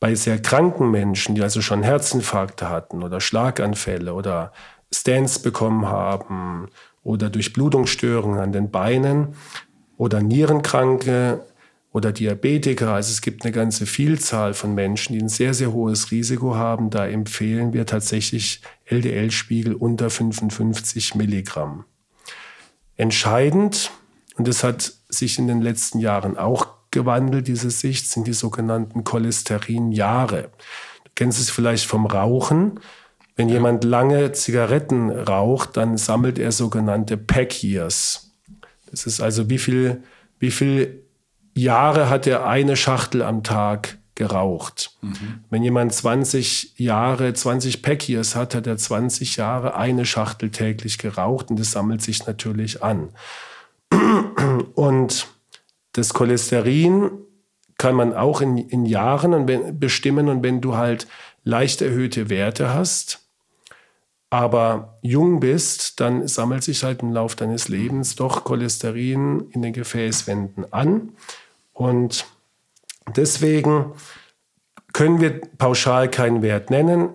Bei 0.00 0.14
sehr 0.14 0.40
kranken 0.42 0.90
Menschen, 0.90 1.34
die 1.34 1.42
also 1.42 1.60
schon 1.60 1.82
Herzinfarkte 1.82 2.68
hatten 2.68 3.02
oder 3.02 3.20
Schlaganfälle 3.20 4.12
oder 4.12 4.52
Stents 4.92 5.38
bekommen 5.38 5.86
haben 5.86 6.68
oder 7.02 7.30
Durchblutungsstörungen 7.30 8.40
an 8.40 8.52
den 8.52 8.70
Beinen 8.70 9.34
oder 9.96 10.20
Nierenkranke, 10.20 11.40
oder 11.92 12.12
Diabetiker. 12.12 12.92
Also 12.92 13.10
es 13.10 13.20
gibt 13.20 13.44
eine 13.44 13.52
ganze 13.52 13.86
Vielzahl 13.86 14.54
von 14.54 14.74
Menschen, 14.74 15.14
die 15.14 15.22
ein 15.22 15.28
sehr, 15.28 15.54
sehr 15.54 15.72
hohes 15.72 16.10
Risiko 16.10 16.54
haben. 16.54 16.90
Da 16.90 17.06
empfehlen 17.06 17.72
wir 17.72 17.86
tatsächlich 17.86 18.60
LDL-Spiegel 18.86 19.74
unter 19.74 20.10
55 20.10 21.14
Milligramm. 21.14 21.84
Entscheidend, 22.96 23.90
und 24.36 24.48
das 24.48 24.64
hat 24.64 24.92
sich 25.08 25.38
in 25.38 25.46
den 25.46 25.62
letzten 25.62 25.98
Jahren 25.98 26.36
auch 26.36 26.66
gewandelt, 26.90 27.48
diese 27.48 27.70
Sicht, 27.70 28.10
sind 28.10 28.26
die 28.26 28.32
sogenannten 28.32 29.04
Cholesterinjahre. 29.04 30.50
Du 31.04 31.10
kennst 31.14 31.40
es 31.40 31.50
vielleicht 31.50 31.86
vom 31.86 32.06
Rauchen. 32.06 32.80
Wenn 33.36 33.48
jemand 33.48 33.84
lange 33.84 34.32
Zigaretten 34.32 35.10
raucht, 35.10 35.76
dann 35.76 35.96
sammelt 35.96 36.38
er 36.38 36.50
sogenannte 36.50 37.16
Pack 37.16 37.62
Years. 37.62 38.32
Das 38.90 39.06
ist 39.06 39.20
also 39.20 39.48
wie 39.48 39.58
viel, 39.58 40.02
wie 40.40 40.50
viel 40.50 41.04
Jahre 41.62 42.08
hat 42.10 42.26
er 42.26 42.46
eine 42.46 42.76
Schachtel 42.76 43.22
am 43.22 43.42
Tag 43.42 43.98
geraucht. 44.14 44.96
Mhm. 45.00 45.44
Wenn 45.48 45.62
jemand 45.62 45.94
20 45.94 46.78
Jahre, 46.78 47.32
20 47.32 47.82
Packiers 47.82 48.34
hat, 48.34 48.54
hat 48.54 48.66
er 48.66 48.76
20 48.76 49.36
Jahre 49.36 49.76
eine 49.76 50.04
Schachtel 50.04 50.50
täglich 50.50 50.98
geraucht 50.98 51.50
und 51.50 51.58
das 51.58 51.70
sammelt 51.70 52.02
sich 52.02 52.26
natürlich 52.26 52.82
an. 52.82 53.10
Und 54.74 55.28
das 55.92 56.12
Cholesterin 56.14 57.10
kann 57.78 57.94
man 57.94 58.12
auch 58.12 58.40
in, 58.40 58.58
in 58.58 58.84
Jahren 58.86 59.34
und 59.34 59.48
wenn, 59.48 59.78
bestimmen 59.78 60.28
und 60.28 60.42
wenn 60.42 60.60
du 60.60 60.76
halt 60.76 61.06
leicht 61.44 61.80
erhöhte 61.80 62.28
Werte 62.28 62.74
hast, 62.74 63.20
aber 64.30 64.98
jung 65.00 65.40
bist, 65.40 66.00
dann 66.00 66.28
sammelt 66.28 66.62
sich 66.62 66.84
halt 66.84 67.02
im 67.02 67.12
Laufe 67.12 67.36
deines 67.36 67.68
Lebens 67.68 68.14
doch 68.14 68.44
Cholesterin 68.44 69.48
in 69.50 69.62
den 69.62 69.72
Gefäßwänden 69.72 70.72
an. 70.72 71.10
Und 71.78 72.26
deswegen 73.14 73.92
können 74.92 75.20
wir 75.20 75.40
pauschal 75.58 76.10
keinen 76.10 76.42
Wert 76.42 76.70
nennen. 76.70 77.10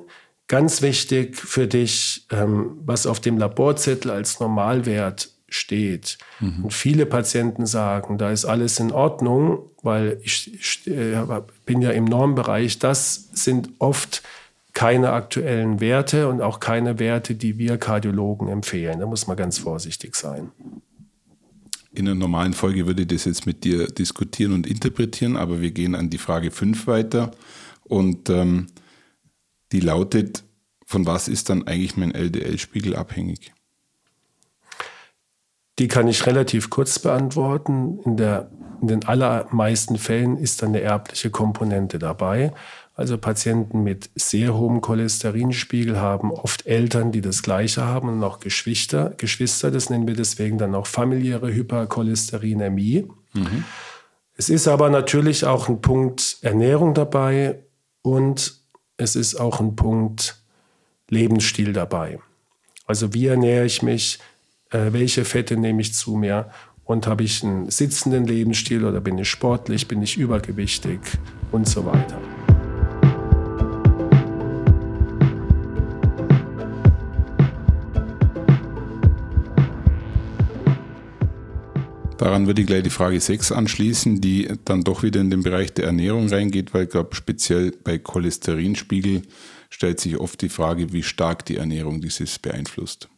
Ganz 0.47 0.81
wichtig 0.81 1.35
für 1.35 1.67
dich, 1.67 2.25
ähm, 2.31 2.77
was 2.85 3.05
auf 3.05 3.19
dem 3.19 3.37
Laborzettel 3.37 4.09
als 4.09 4.39
Normalwert 4.39 5.29
steht. 5.49 6.17
Mhm. 6.39 6.63
Und 6.65 6.73
viele 6.73 7.05
Patienten 7.05 7.65
sagen, 7.65 8.17
da 8.17 8.31
ist 8.31 8.45
alles 8.45 8.79
in 8.79 8.93
Ordnung, 8.93 9.69
weil 9.81 10.21
ich, 10.23 10.53
ich 10.53 10.87
äh, 10.87 11.17
bin 11.65 11.81
ja 11.81 11.91
im 11.91 12.05
Normbereich. 12.05 12.79
Das 12.79 13.31
sind 13.33 13.69
oft 13.79 14.23
keine 14.71 15.11
aktuellen 15.11 15.81
Werte 15.81 16.29
und 16.29 16.41
auch 16.41 16.61
keine 16.61 16.99
Werte, 16.99 17.35
die 17.35 17.57
wir 17.57 17.77
Kardiologen 17.77 18.47
empfehlen. 18.47 19.01
Da 19.01 19.07
muss 19.07 19.27
man 19.27 19.35
ganz 19.35 19.57
vorsichtig 19.57 20.15
sein. 20.15 20.51
In 21.93 22.07
einer 22.07 22.15
normalen 22.15 22.53
Folge 22.53 22.87
würde 22.87 23.03
ich 23.03 23.07
das 23.07 23.25
jetzt 23.25 23.45
mit 23.45 23.63
dir 23.63 23.87
diskutieren 23.87 24.53
und 24.53 24.65
interpretieren, 24.65 25.37
aber 25.37 25.61
wir 25.61 25.71
gehen 25.71 25.93
an 25.93 26.09
die 26.09 26.17
Frage 26.17 26.49
5 26.49 26.87
weiter 26.87 27.31
und 27.83 28.29
ähm, 28.29 28.67
die 29.71 29.79
lautet, 29.79 30.43
von 30.85 31.05
was 31.05 31.27
ist 31.27 31.49
dann 31.49 31.67
eigentlich 31.67 31.95
mein 31.95 32.13
LDL-Spiegel 32.13 32.95
abhängig? 32.95 33.53
Die 35.79 35.87
kann 35.87 36.07
ich 36.07 36.25
relativ 36.25 36.69
kurz 36.69 36.99
beantworten. 36.99 37.99
In, 38.05 38.17
der, 38.17 38.51
in 38.81 38.87
den 38.87 39.05
allermeisten 39.05 39.97
Fällen 39.97 40.37
ist 40.37 40.61
dann 40.61 40.69
eine 40.69 40.81
erbliche 40.81 41.31
Komponente 41.31 41.97
dabei. 41.97 42.53
Also 42.95 43.17
Patienten 43.17 43.81
mit 43.81 44.11
sehr 44.15 44.55
hohem 44.55 44.81
Cholesterinspiegel 44.81 45.99
haben 45.99 46.31
oft 46.31 46.67
Eltern, 46.67 47.11
die 47.11 47.21
das 47.21 47.41
gleiche 47.41 47.85
haben 47.85 48.07
und 48.07 48.23
auch 48.23 48.39
Geschwister. 48.39 49.13
Geschwister, 49.17 49.71
das 49.71 49.89
nennen 49.89 50.07
wir 50.07 50.15
deswegen 50.15 50.59
dann 50.59 50.75
auch 50.75 50.85
familiäre 50.85 51.51
Hypercholesterinämie. 51.51 53.07
Mhm. 53.33 53.63
Es 54.35 54.49
ist 54.49 54.67
aber 54.67 54.89
natürlich 54.89 55.45
auch 55.45 55.69
ein 55.69 55.81
Punkt 55.81 56.37
Ernährung 56.41 56.93
dabei 56.93 57.63
und 58.03 58.59
es 58.97 59.15
ist 59.15 59.39
auch 59.39 59.59
ein 59.59 59.75
Punkt 59.75 60.39
Lebensstil 61.09 61.73
dabei. 61.73 62.19
Also 62.85 63.13
wie 63.13 63.27
ernähre 63.27 63.65
ich 63.65 63.81
mich, 63.81 64.19
äh, 64.69 64.91
welche 64.91 65.25
Fette 65.25 65.57
nehme 65.57 65.81
ich 65.81 65.93
zu 65.93 66.15
mir 66.15 66.51
und 66.83 67.07
habe 67.07 67.23
ich 67.23 67.43
einen 67.43 67.69
sitzenden 67.69 68.25
Lebensstil 68.25 68.85
oder 68.85 69.01
bin 69.01 69.17
ich 69.17 69.29
sportlich, 69.29 69.87
bin 69.87 70.01
ich 70.01 70.17
übergewichtig 70.17 70.99
und 71.51 71.67
so 71.67 71.85
weiter. 71.85 72.19
Daran 82.23 82.47
würde 82.47 82.61
ich 82.61 82.67
gleich 82.67 82.83
die 82.83 82.89
Frage 82.89 83.19
6 83.19 83.51
anschließen, 83.51 84.21
die 84.21 84.47
dann 84.63 84.85
doch 84.85 85.03
wieder 85.03 85.19
in 85.19 85.29
den 85.29 85.43
Bereich 85.43 85.73
der 85.73 85.87
Ernährung 85.87 86.29
reingeht, 86.29 86.73
weil 86.73 86.85
ich 86.85 86.89
glaube, 86.89 87.13
speziell 87.15 87.71
bei 87.71 87.97
Cholesterinspiegel 87.97 89.23
stellt 89.69 89.99
sich 89.99 90.17
oft 90.17 90.41
die 90.41 90.47
Frage, 90.47 90.93
wie 90.93 91.03
stark 91.03 91.43
die 91.43 91.57
Ernährung 91.57 91.99
dieses 91.99 92.39
beeinflusst. 92.39 93.09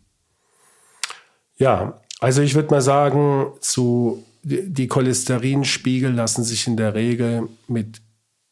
Ja, 1.56 2.02
also 2.20 2.42
ich 2.42 2.56
würde 2.56 2.72
mal 2.72 2.82
sagen, 2.82 3.54
zu, 3.60 4.26
die 4.42 4.88
Cholesterinspiegel 4.88 6.12
lassen 6.12 6.44
sich 6.44 6.66
in 6.66 6.76
der 6.76 6.96
Regel 6.96 7.48
mit, 7.68 8.02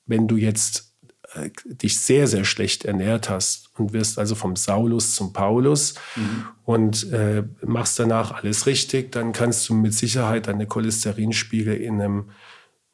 wenn 0.06 0.28
du 0.28 0.38
jetzt 0.38 0.93
äh, 1.36 1.50
dich 1.66 2.00
sehr, 2.00 2.28
sehr 2.28 2.46
schlecht 2.46 2.86
ernährt 2.86 3.30
hast 3.30 3.70
und 3.78 3.94
wirst 3.94 4.20
also 4.20 4.36
vom 4.36 4.56
Saulus 4.56 5.16
zum 5.16 5.34
Paulus 5.34 5.96
mhm. 6.16 6.46
und 6.66 7.12
äh, 7.12 7.44
machst 7.66 8.00
danach 8.00 8.32
alles 8.32 8.66
richtig, 8.66 9.12
dann 9.12 9.34
kannst 9.34 9.68
du 9.70 9.74
mit 9.74 9.94
Sicherheit 9.94 10.48
deine 10.48 10.68
Cholesterinspiegel 10.68 11.76
in 11.76 12.02
einem 12.02 12.30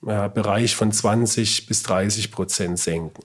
ja, 0.06 0.28
Bereich 0.28 0.76
von 0.76 0.92
20 0.92 1.68
bis 1.68 1.84
30 1.84 2.32
Prozent 2.32 2.80
senken. 2.80 3.24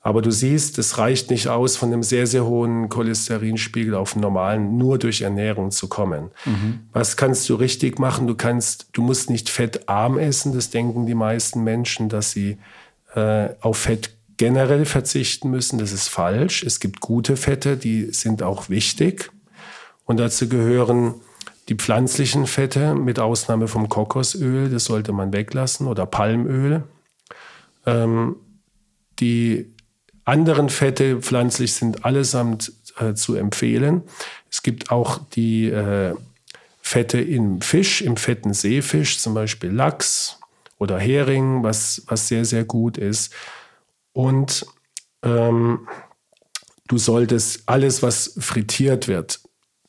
Aber 0.00 0.22
du 0.22 0.30
siehst, 0.30 0.78
es 0.78 0.96
reicht 0.96 1.30
nicht 1.30 1.48
aus, 1.48 1.76
von 1.76 1.92
einem 1.92 2.02
sehr, 2.02 2.26
sehr 2.26 2.46
hohen 2.46 2.88
Cholesterinspiegel 2.88 3.94
auf 3.94 4.14
einen 4.14 4.22
normalen 4.22 4.78
nur 4.78 4.98
durch 4.98 5.22
Ernährung 5.22 5.70
zu 5.70 5.88
kommen. 5.88 6.30
Mhm. 6.44 6.80
Was 6.92 7.16
kannst 7.16 7.48
du 7.48 7.56
richtig 7.56 7.98
machen? 7.98 8.26
Du 8.26 8.34
kannst, 8.34 8.88
du 8.92 9.02
musst 9.02 9.28
nicht 9.28 9.50
fettarm 9.50 10.18
essen. 10.18 10.54
Das 10.54 10.70
denken 10.70 11.04
die 11.04 11.14
meisten 11.14 11.64
Menschen, 11.64 12.08
dass 12.08 12.30
sie 12.30 12.58
äh, 13.18 13.54
auf 13.60 13.78
Fett 13.78 14.10
generell 14.36 14.84
verzichten 14.84 15.50
müssen. 15.50 15.78
Das 15.78 15.92
ist 15.92 16.08
falsch. 16.08 16.62
Es 16.62 16.78
gibt 16.78 17.00
gute 17.00 17.36
Fette, 17.36 17.76
die 17.76 18.12
sind 18.12 18.42
auch 18.42 18.68
wichtig. 18.68 19.30
Und 20.04 20.18
dazu 20.20 20.48
gehören 20.48 21.14
die 21.68 21.74
pflanzlichen 21.74 22.46
Fette 22.46 22.94
mit 22.94 23.18
Ausnahme 23.18 23.68
vom 23.68 23.88
Kokosöl, 23.88 24.70
das 24.70 24.84
sollte 24.84 25.12
man 25.12 25.32
weglassen, 25.32 25.86
oder 25.86 26.06
Palmöl. 26.06 26.84
Ähm, 27.84 28.36
die 29.18 29.74
anderen 30.24 30.70
Fette 30.70 31.20
pflanzlich 31.20 31.74
sind 31.74 32.04
allesamt 32.04 32.72
äh, 32.98 33.14
zu 33.14 33.34
empfehlen. 33.34 34.02
Es 34.50 34.62
gibt 34.62 34.90
auch 34.90 35.18
die 35.34 35.68
äh, 35.68 36.14
Fette 36.80 37.20
im 37.20 37.60
Fisch, 37.60 38.00
im 38.00 38.16
fetten 38.16 38.54
Seefisch, 38.54 39.18
zum 39.18 39.34
Beispiel 39.34 39.70
Lachs 39.70 40.37
oder 40.78 40.98
Hering, 40.98 41.62
was, 41.62 42.02
was 42.06 42.28
sehr, 42.28 42.44
sehr 42.44 42.64
gut 42.64 42.98
ist. 42.98 43.34
Und 44.12 44.66
ähm, 45.22 45.88
du 46.86 46.98
solltest 46.98 47.64
alles, 47.66 48.02
was 48.02 48.34
frittiert 48.38 49.08
wird, 49.08 49.40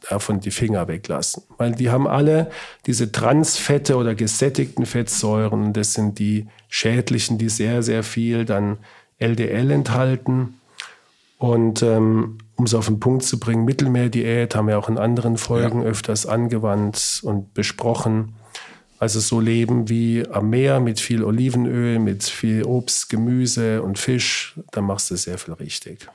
davon 0.09 0.39
die 0.39 0.51
Finger 0.51 0.87
weglassen. 0.87 1.43
Weil 1.57 1.73
die 1.73 1.89
haben 1.89 2.07
alle 2.07 2.49
diese 2.85 3.11
Transfette 3.11 3.97
oder 3.97 4.15
gesättigten 4.15 4.85
Fettsäuren. 4.85 5.73
Das 5.73 5.93
sind 5.93 6.19
die 6.19 6.47
schädlichen, 6.67 7.37
die 7.37 7.49
sehr, 7.49 7.83
sehr 7.83 8.03
viel 8.03 8.45
dann 8.45 8.77
LDL 9.17 9.71
enthalten. 9.71 10.59
Und 11.37 11.83
ähm, 11.83 12.37
um 12.55 12.65
es 12.65 12.73
auf 12.73 12.87
den 12.87 12.99
Punkt 12.99 13.23
zu 13.23 13.39
bringen, 13.39 13.63
Mittelmeerdiät 13.63 14.55
haben 14.55 14.67
wir 14.67 14.77
auch 14.77 14.89
in 14.89 14.97
anderen 14.97 15.37
Folgen 15.37 15.81
ja. 15.81 15.87
öfters 15.87 16.25
angewandt 16.25 17.21
und 17.23 17.53
besprochen. 17.53 18.33
Also 18.99 19.21
so 19.21 19.39
leben 19.39 19.87
wie 19.87 20.27
am 20.29 20.49
Meer 20.49 20.81
mit 20.81 20.99
viel 20.99 21.23
Olivenöl, 21.23 21.99
mit 21.99 22.23
viel 22.23 22.63
Obst, 22.63 23.09
Gemüse 23.09 23.81
und 23.81 23.97
Fisch, 23.97 24.59
dann 24.71 24.83
machst 24.83 25.09
du 25.09 25.15
sehr 25.15 25.37
viel 25.37 25.53
richtig. 25.53 26.09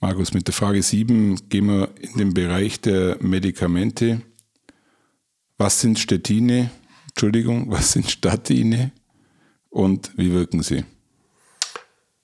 Markus, 0.00 0.32
mit 0.32 0.46
der 0.46 0.54
Frage 0.54 0.82
7 0.82 1.48
gehen 1.50 1.66
wir 1.66 1.90
in 2.00 2.18
den 2.18 2.34
Bereich 2.34 2.80
der 2.80 3.18
Medikamente. 3.20 4.22
Was 5.58 5.80
sind 5.80 5.98
Statine? 5.98 6.70
Entschuldigung, 7.10 7.66
was 7.70 7.92
sind 7.92 8.10
Statine 8.10 8.92
und 9.68 10.10
wie 10.16 10.32
wirken 10.32 10.62
sie? 10.62 10.84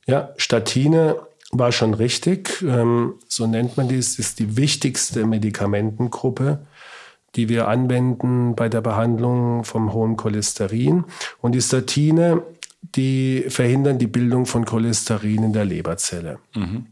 Ja, 0.07 0.33
Statine 0.39 1.17
war 1.53 1.73
schon 1.73 1.95
richtig. 1.95 2.63
Ähm, 2.63 3.15
so 3.29 3.47
nennt 3.47 3.77
man 3.77 3.89
dies. 3.89 4.17
Das 4.17 4.27
ist 4.27 4.39
die 4.39 4.57
wichtigste 4.57 5.27
Medikamentengruppe, 5.27 6.67
die 7.37 7.49
wir 7.49 7.69
anwenden 7.69 8.55
bei 8.55 8.69
der 8.69 8.81
Behandlung 8.81 9.65
vom 9.65 9.93
hohen 9.93 10.17
Cholesterin. 10.17 11.05
Und 11.41 11.53
die 11.55 11.61
Statine, 11.61 12.43
die 12.83 13.45
verhindern 13.49 13.99
die 13.99 14.07
Bildung 14.07 14.47
von 14.47 14.65
Cholesterin 14.65 15.45
in 15.45 15.53
der 15.53 15.65
Leberzelle. 15.65 16.39
Mhm. 16.55 16.87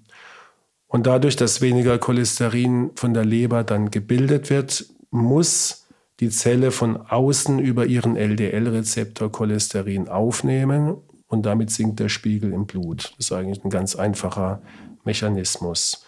Und 0.86 1.06
dadurch, 1.06 1.36
dass 1.36 1.60
weniger 1.60 1.98
Cholesterin 1.98 2.90
von 2.94 3.12
der 3.14 3.24
Leber 3.24 3.62
dann 3.64 3.90
gebildet 3.90 4.48
wird, 4.48 4.86
muss 5.10 5.86
die 6.20 6.30
Zelle 6.30 6.70
von 6.70 6.96
außen 6.96 7.58
über 7.58 7.86
ihren 7.86 8.16
LDL-Rezeptor 8.16 9.30
Cholesterin 9.30 10.08
aufnehmen 10.08 10.96
und 11.28 11.44
damit 11.44 11.70
sinkt 11.70 12.00
der 12.00 12.08
Spiegel 12.08 12.52
im 12.52 12.66
Blut. 12.66 13.12
Das 13.16 13.26
ist 13.26 13.32
eigentlich 13.32 13.62
ein 13.64 13.70
ganz 13.70 13.94
einfacher 13.94 14.60
Mechanismus. 15.04 16.04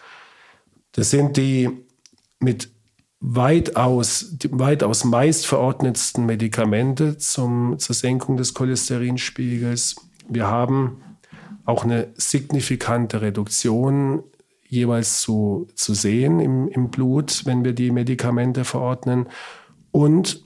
Das 0.91 1.11
sind 1.11 1.37
die 1.37 1.69
mit 2.39 2.69
weitaus, 3.21 4.35
die 4.37 4.49
weitaus 4.51 5.05
meist 5.05 5.45
verordnetsten 5.45 6.25
Medikamente 6.25 7.17
zum, 7.17 7.77
zur 7.77 7.95
Senkung 7.95 8.35
des 8.35 8.55
Cholesterinspiegels. 8.55 9.95
Wir 10.27 10.47
haben 10.47 11.01
auch 11.65 11.83
eine 11.83 12.07
signifikante 12.15 13.21
Reduktion 13.21 14.23
jeweils 14.67 15.21
zu, 15.21 15.67
zu 15.75 15.93
sehen 15.93 16.39
im, 16.39 16.67
im 16.69 16.89
Blut, 16.89 17.45
wenn 17.45 17.63
wir 17.63 17.73
die 17.73 17.91
Medikamente 17.91 18.65
verordnen. 18.65 19.27
Und 19.91 20.43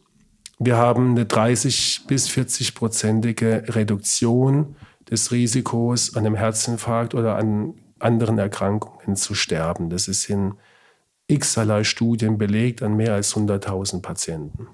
wir 0.59 0.75
haben 0.75 1.11
eine 1.11 1.25
30 1.25 2.05
bis 2.07 2.27
40 2.27 2.75
prozentige 2.75 3.63
Reduktion 3.75 4.75
des 5.09 5.31
Risikos 5.31 6.15
an 6.15 6.25
einem 6.25 6.35
Herzinfarkt 6.35 7.13
oder 7.13 7.37
an 7.37 7.75
anderen 7.99 8.37
Erkrankungen 8.37 9.15
zu 9.15 9.33
sterben. 9.33 9.89
Das 9.89 10.07
ist 10.07 10.29
in 10.29 10.55
x-erlei 11.27 11.83
Studien 11.83 12.37
belegt 12.37 12.83
an 12.83 12.95
mehr 12.95 13.13
als 13.13 13.35
100.000 13.35 14.01
Patienten. 14.01 14.67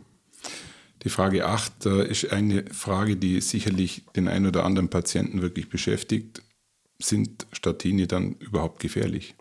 Die 1.03 1.09
Frage 1.09 1.45
8 1.45 1.85
äh, 1.85 2.07
ist 2.07 2.31
eine 2.31 2.65
Frage, 2.71 3.15
die 3.15 3.41
sicherlich 3.41 4.05
den 4.15 4.27
einen 4.27 4.47
oder 4.47 4.65
anderen 4.65 4.89
Patienten 4.89 5.41
wirklich 5.41 5.69
beschäftigt. 5.69 6.43
Sind 7.01 7.47
Statine 7.51 8.05
dann 8.05 8.33
überhaupt 8.33 8.79
gefährlich? 8.79 9.35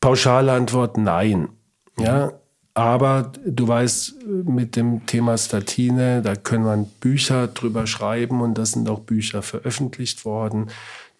Pauschale 0.00 0.52
Antwort 0.52 0.98
nein. 0.98 1.48
Ja, 1.98 2.32
aber 2.74 3.32
du 3.44 3.66
weißt, 3.66 4.24
mit 4.44 4.76
dem 4.76 5.04
Thema 5.06 5.36
Statine, 5.36 6.22
da 6.22 6.36
können 6.36 6.64
man 6.64 6.86
Bücher 7.00 7.48
drüber 7.48 7.88
schreiben 7.88 8.40
und 8.40 8.56
da 8.56 8.64
sind 8.64 8.88
auch 8.88 9.00
Bücher 9.00 9.42
veröffentlicht 9.42 10.24
worden, 10.24 10.68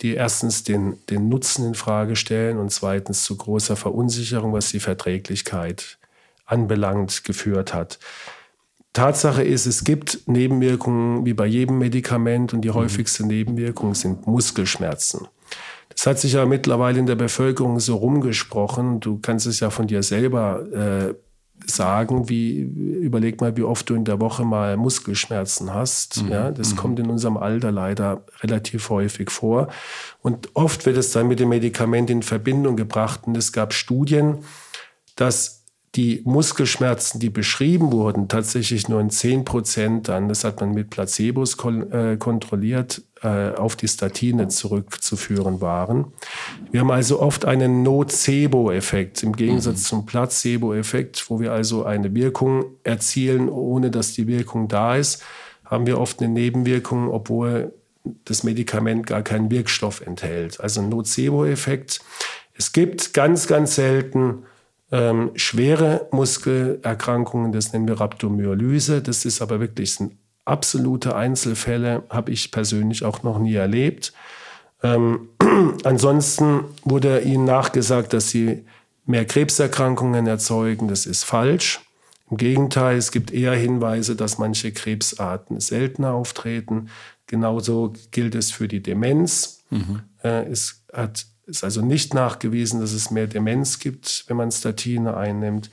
die 0.01 0.15
erstens 0.15 0.65
den, 0.65 0.99
den 1.11 1.29
Nutzen 1.29 1.67
in 1.67 1.75
Frage 1.75 2.17
stellen 2.17 2.59
und 2.59 2.71
zweitens 2.71 3.25
zu 3.25 3.37
großer 3.37 3.77
Verunsicherung, 3.77 4.53
was 4.53 4.71
die 4.71 4.81
Verträglichkeit 4.81 5.99
anbelangt, 6.47 7.25
geführt 7.25 7.75
hat. 7.75 7.99
Tatsache 8.93 9.43
ist, 9.43 9.67
es 9.67 9.85
gibt 9.85 10.27
Nebenwirkungen 10.27 11.27
wie 11.27 11.35
bei 11.35 11.47
jedem 11.47 11.79
Medikament 11.79 12.55
und 12.55 12.63
die 12.63 12.71
mhm. 12.71 12.75
häufigste 12.75 13.27
Nebenwirkung 13.27 13.95
sind 13.95 14.27
Muskelschmerzen. 14.27 15.29
Das 15.91 16.07
hat 16.07 16.19
sich 16.21 16.35
ja 16.35 16.47
mittlerweile 16.47 16.99
in 16.99 17.07
der 17.07 17.17
Bevölkerung 17.17 17.81
so 17.81 17.97
rumgesprochen. 17.97 19.01
Du 19.01 19.19
kannst 19.19 19.47
es 19.47 19.61
ja 19.61 19.71
von 19.71 19.89
dir 19.89 20.03
selber 20.03 20.65
äh, 20.73 21.15
sagen, 21.67 22.29
wie, 22.29 22.61
überleg 22.61 23.41
mal, 23.41 23.57
wie 23.57 23.63
oft 23.63 23.89
du 23.91 23.95
in 23.95 24.05
der 24.05 24.21
Woche 24.21 24.45
mal 24.45 24.77
Muskelschmerzen 24.77 25.73
hast. 25.73 26.23
Mhm. 26.23 26.31
Ja, 26.31 26.51
das 26.51 26.73
mhm. 26.73 26.77
kommt 26.77 27.01
in 27.01 27.11
unserem 27.11 27.37
Alter 27.37 27.73
leider 27.73 28.25
relativ 28.43 28.91
häufig 28.91 29.31
vor. 29.31 29.69
Und 30.23 30.51
oft 30.55 30.87
wird 30.87 30.97
es 30.97 31.13
dann 31.13 31.29
mit 31.29 31.41
dem 31.41 31.51
Medikament 31.51 32.11
in 32.11 32.23
Verbindung 32.23 32.77
gebracht. 32.77 33.23
Und 33.27 33.37
es 33.37 33.53
gab 33.53 33.73
Studien, 33.73 34.39
dass 35.17 35.58
die 35.95 36.23
Muskelschmerzen, 36.25 37.19
die 37.19 37.31
beschrieben 37.31 37.93
wurden, 37.93 38.29
tatsächlich 38.29 38.89
nur 38.89 39.01
in 39.01 39.11
10 39.11 39.45
Prozent 39.45 40.09
dann, 40.09 40.29
das 40.29 40.45
hat 40.45 40.61
man 40.61 40.73
mit 40.73 40.91
Placebos 40.91 41.57
kon 41.57 41.91
äh, 41.91 42.17
kontrolliert, 42.19 43.03
äh, 43.23 43.55
auf 43.55 43.75
die 43.75 43.89
Statine 43.89 44.49
zurückzuführen 44.49 45.61
waren. 45.61 46.13
Wir 46.71 46.81
haben 46.81 46.91
also 46.91 47.21
oft 47.21 47.47
einen 47.47 47.83
Nocebo-Effekt 47.83 49.23
im 49.23 49.35
Gegensatz 49.35 49.81
mhm. 49.85 49.87
zum 49.87 50.07
Placebo-Effekt, 50.07 51.31
wo 51.31 51.41
wir 51.41 51.53
also 51.53 51.85
eine 51.85 52.15
Wirkung 52.15 52.67
erzielen, 52.85 53.49
ohne 53.49 53.91
dass 53.91 54.13
die 54.13 54.27
Wirkung 54.27 54.69
da 54.69 54.97
ist, 54.97 55.23
haben 55.65 55.87
wir 55.87 55.99
oft 55.99 56.21
eine 56.21 56.29
Nebenwirkung, 56.29 57.09
obwohl 57.11 57.73
das 58.25 58.43
Medikament 58.43 59.07
gar 59.07 59.23
keinen 59.23 59.51
Wirkstoff 59.51 60.01
enthält. 60.01 60.61
Also 60.61 60.81
ein 60.81 60.89
Nocebo-Effekt. 60.89 62.01
Es 62.55 62.73
gibt 62.73 63.15
ganz, 63.15 63.47
ganz 63.47 63.75
selten 63.75 64.45
ähm, 64.91 65.31
schwere 65.35 66.09
Muskelerkrankungen, 66.13 67.53
das 67.53 67.73
nennen 67.73 67.89
wir 67.89 68.01
Rhabdomyolyse. 68.01 69.03
Das 69.03 69.25
ist 69.25 69.43
aber 69.43 69.61
wirklich 69.61 69.95
sind 69.95 70.13
absolute 70.45 71.15
Einzelfälle, 71.15 72.05
habe 72.09 72.33
ich 72.33 72.51
persönlich 72.51 73.05
auch 73.05 73.23
noch 73.23 73.39
nie 73.39 73.55
erlebt. 73.55 74.13
Ähm, 74.83 75.29
ansonsten 75.85 76.65
wurde 76.85 77.21
ihnen 77.21 77.45
nachgesagt, 77.45 78.13
dass 78.13 78.31
sie 78.31 78.65
mehr 79.05 79.25
Krebserkrankungen 79.25 80.27
erzeugen. 80.27 80.89
Das 80.89 81.07
ist 81.07 81.25
falsch. 81.25 81.81
Im 82.31 82.37
Gegenteil, 82.37 82.97
es 82.97 83.11
gibt 83.11 83.33
eher 83.33 83.55
Hinweise, 83.55 84.17
dass 84.17 84.39
manche 84.39 84.73
Krebsarten 84.73 85.61
seltener 85.61 86.13
auftreten. 86.13 86.89
Genauso 87.27 87.95
gilt 88.11 88.35
es 88.35 88.51
für 88.51 88.69
die 88.69 88.83
Demenz. 88.83 89.65
Mhm. 89.71 90.03
Äh, 90.23 90.45
es 90.51 90.85
hat 90.93 91.27
ist 91.49 91.65
also 91.65 91.81
nicht 91.81 92.15
nachgewiesen, 92.15 92.81
dass 92.81 92.93
es 92.93 93.11
mehr 93.11 93.27
Demenz 93.27 93.79
gibt, 93.79 94.25
wenn 94.29 94.37
man 94.37 94.53
Statine 94.53 95.17
einnimmt. 95.17 95.71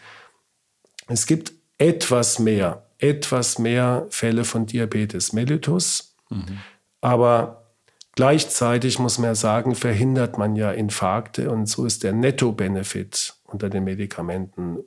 Es 1.08 1.26
gibt 1.28 1.52
etwas 1.78 2.40
mehr, 2.40 2.88
etwas 2.98 3.60
mehr 3.60 4.08
Fälle 4.10 4.46
von 4.46 4.66
Diabetes 4.66 5.34
mellitus, 5.34 6.16
mhm. 6.30 6.60
aber 7.02 7.74
gleichzeitig 8.16 8.98
muss 8.98 9.18
man 9.18 9.32
ja 9.32 9.36
sagen, 9.36 9.76
verhindert 9.76 10.38
man 10.38 10.56
ja 10.56 10.72
Infarkte 10.72 11.52
und 11.52 11.68
so 11.68 11.86
ist 11.86 12.04
der 12.04 12.14
Netto-Benefit 12.14 13.36
unter 13.44 13.70
den 13.70 13.84
Medikamenten 13.84 14.78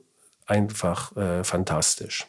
einfach 0.47 1.15
äh, 1.15 1.43
fantastisch. 1.43 2.25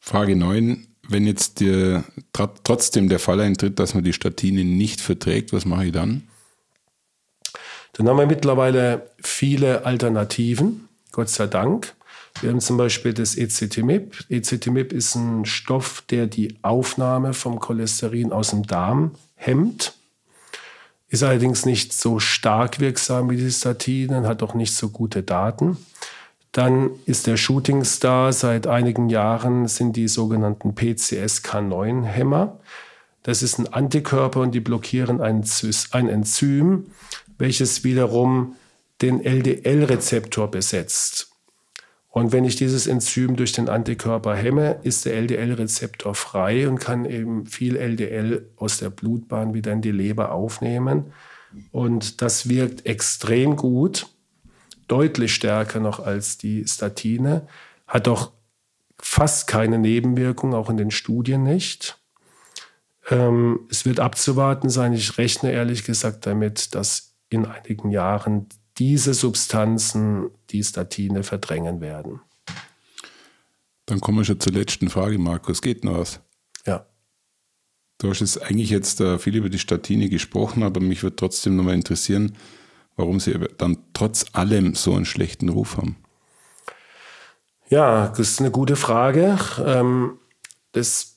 Frage 0.00 0.36
9. 0.36 0.86
Wenn 1.10 1.26
jetzt 1.26 1.60
dir 1.60 2.04
trotzdem 2.32 3.08
der 3.08 3.18
Fall 3.18 3.40
eintritt, 3.40 3.78
dass 3.78 3.94
man 3.94 4.04
die 4.04 4.12
Statine 4.12 4.64
nicht 4.64 5.00
verträgt, 5.00 5.52
was 5.52 5.64
mache 5.64 5.86
ich 5.86 5.92
dann? 5.92 6.28
Dann 7.98 8.08
haben 8.08 8.18
wir 8.18 8.26
mittlerweile 8.26 9.10
viele 9.20 9.84
Alternativen, 9.84 10.88
Gott 11.10 11.28
sei 11.30 11.48
Dank. 11.48 11.94
Wir 12.40 12.50
haben 12.50 12.60
zum 12.60 12.76
Beispiel 12.76 13.12
das 13.12 13.34
ECTMIP. 13.36 14.26
ECTMIP 14.28 14.92
ist 14.92 15.16
ein 15.16 15.44
Stoff, 15.44 16.04
der 16.08 16.28
die 16.28 16.56
Aufnahme 16.62 17.34
vom 17.34 17.58
Cholesterin 17.58 18.32
aus 18.32 18.50
dem 18.50 18.64
Darm 18.64 19.16
hemmt. 19.34 19.94
Ist 21.08 21.24
allerdings 21.24 21.66
nicht 21.66 21.92
so 21.92 22.20
stark 22.20 22.78
wirksam 22.78 23.30
wie 23.30 23.36
die 23.36 23.50
Statinen, 23.50 24.28
hat 24.28 24.44
auch 24.44 24.54
nicht 24.54 24.74
so 24.74 24.90
gute 24.90 25.24
Daten. 25.24 25.76
Dann 26.52 26.90
ist 27.04 27.26
der 27.26 27.36
Shooting 27.36 27.82
Star 27.84 28.32
seit 28.32 28.68
einigen 28.68 29.08
Jahren 29.08 29.66
sind 29.66 29.96
die 29.96 30.06
sogenannten 30.06 30.70
PCSK9-Hämmer. 30.70 32.60
Das 33.24 33.42
ist 33.42 33.58
ein 33.58 33.72
Antikörper 33.72 34.40
und 34.40 34.52
die 34.52 34.60
blockieren 34.60 35.20
ein, 35.20 35.44
ein 35.90 36.08
Enzym, 36.08 36.86
welches 37.38 37.84
wiederum 37.84 38.56
den 39.00 39.24
LDL-Rezeptor 39.24 40.50
besetzt. 40.50 41.30
Und 42.10 42.32
wenn 42.32 42.44
ich 42.44 42.56
dieses 42.56 42.86
Enzym 42.86 43.36
durch 43.36 43.52
den 43.52 43.68
Antikörper 43.68 44.34
hemme, 44.34 44.80
ist 44.82 45.04
der 45.04 45.14
LDL-Rezeptor 45.14 46.14
frei 46.14 46.68
und 46.68 46.78
kann 46.78 47.04
eben 47.04 47.46
viel 47.46 47.76
LDL 47.76 48.50
aus 48.56 48.78
der 48.78 48.90
Blutbahn 48.90 49.54
wieder 49.54 49.72
in 49.72 49.82
die 49.82 49.92
Leber 49.92 50.32
aufnehmen. 50.32 51.12
Und 51.70 52.20
das 52.20 52.48
wirkt 52.48 52.86
extrem 52.86 53.56
gut, 53.56 54.08
deutlich 54.88 55.34
stärker 55.34 55.80
noch 55.80 56.00
als 56.00 56.38
die 56.38 56.66
Statine, 56.66 57.46
hat 57.86 58.08
auch 58.08 58.32
fast 58.98 59.46
keine 59.46 59.78
Nebenwirkung, 59.78 60.54
auch 60.54 60.70
in 60.70 60.76
den 60.76 60.90
Studien 60.90 61.42
nicht. 61.42 61.98
Ähm, 63.10 63.60
es 63.70 63.84
wird 63.84 64.00
abzuwarten 64.00 64.70
sein. 64.70 64.92
Ich 64.92 65.18
rechne 65.18 65.52
ehrlich 65.52 65.84
gesagt 65.84 66.26
damit, 66.26 66.74
dass 66.74 67.07
in 67.30 67.46
einigen 67.46 67.90
Jahren 67.90 68.48
diese 68.78 69.14
Substanzen 69.14 70.30
die 70.50 70.62
Statine 70.62 71.22
verdrängen 71.22 71.80
werden. 71.80 72.20
Dann 73.86 74.00
kommen 74.00 74.18
wir 74.18 74.24
schon 74.24 74.40
zur 74.40 74.52
letzten 74.52 74.90
Frage, 74.90 75.18
Markus. 75.18 75.62
Geht 75.62 75.84
noch 75.84 75.98
was? 75.98 76.20
Ja. 76.66 76.86
Du 77.98 78.10
hast 78.10 78.20
jetzt 78.20 78.42
eigentlich 78.42 78.70
jetzt 78.70 79.00
äh, 79.00 79.18
viel 79.18 79.34
über 79.34 79.48
die 79.48 79.58
Statine 79.58 80.08
gesprochen, 80.08 80.62
aber 80.62 80.80
mich 80.80 81.02
würde 81.02 81.16
trotzdem 81.16 81.56
nochmal 81.56 81.74
interessieren, 81.74 82.36
warum 82.96 83.18
sie 83.18 83.38
dann 83.56 83.78
trotz 83.94 84.26
allem 84.32 84.74
so 84.74 84.94
einen 84.94 85.04
schlechten 85.04 85.48
Ruf 85.48 85.76
haben. 85.76 85.96
Ja, 87.68 88.08
das 88.08 88.20
ist 88.20 88.40
eine 88.40 88.50
gute 88.50 88.76
Frage. 88.76 89.38
Ähm, 89.64 90.18
das 90.72 91.16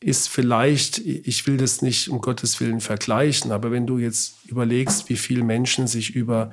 ist 0.00 0.28
vielleicht, 0.28 0.98
ich 0.98 1.46
will 1.46 1.56
das 1.56 1.82
nicht 1.82 2.10
um 2.10 2.20
Gottes 2.20 2.60
Willen 2.60 2.80
vergleichen, 2.80 3.50
aber 3.50 3.72
wenn 3.72 3.86
du 3.86 3.98
jetzt 3.98 4.44
überlegst, 4.46 5.08
wie 5.08 5.16
viele 5.16 5.42
Menschen 5.42 5.88
sich 5.88 6.14
über 6.14 6.52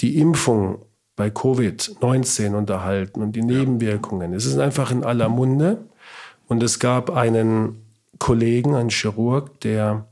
die 0.00 0.18
Impfung 0.18 0.84
bei 1.16 1.28
Covid-19 1.28 2.54
unterhalten 2.54 3.20
und 3.20 3.32
die 3.32 3.42
Nebenwirkungen, 3.42 4.32
es 4.32 4.46
ist 4.46 4.58
einfach 4.58 4.92
in 4.92 5.02
aller 5.02 5.28
Munde. 5.28 5.88
Und 6.46 6.62
es 6.62 6.78
gab 6.78 7.10
einen 7.10 7.84
Kollegen, 8.18 8.74
einen 8.74 8.90
Chirurg, 8.90 9.60
der 9.60 10.08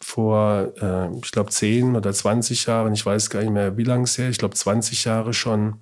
vor, 0.00 0.72
äh, 0.80 1.14
ich 1.18 1.32
glaube, 1.32 1.50
10 1.50 1.96
oder 1.96 2.12
20 2.12 2.66
Jahren, 2.66 2.94
ich 2.94 3.04
weiß 3.04 3.30
gar 3.30 3.40
nicht 3.40 3.52
mehr, 3.52 3.76
wie 3.76 3.84
lange 3.84 4.04
es 4.04 4.16
her, 4.16 4.30
ich 4.30 4.38
glaube 4.38 4.54
20 4.54 5.04
Jahre 5.04 5.34
schon 5.34 5.76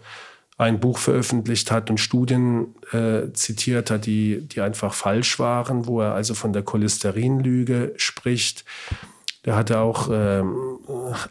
ein 0.56 0.78
Buch 0.78 0.98
veröffentlicht 0.98 1.70
hat 1.70 1.90
und 1.90 1.98
Studien 1.98 2.74
äh, 2.92 3.32
zitiert 3.32 3.90
hat, 3.90 4.06
die, 4.06 4.46
die 4.46 4.60
einfach 4.60 4.94
falsch 4.94 5.38
waren, 5.38 5.86
wo 5.86 6.00
er 6.00 6.14
also 6.14 6.34
von 6.34 6.52
der 6.52 6.62
Cholesterinlüge 6.62 7.94
spricht. 7.96 8.64
Der 9.44 9.56
hatte 9.56 9.80
auch 9.80 10.08
ähm, 10.12 10.54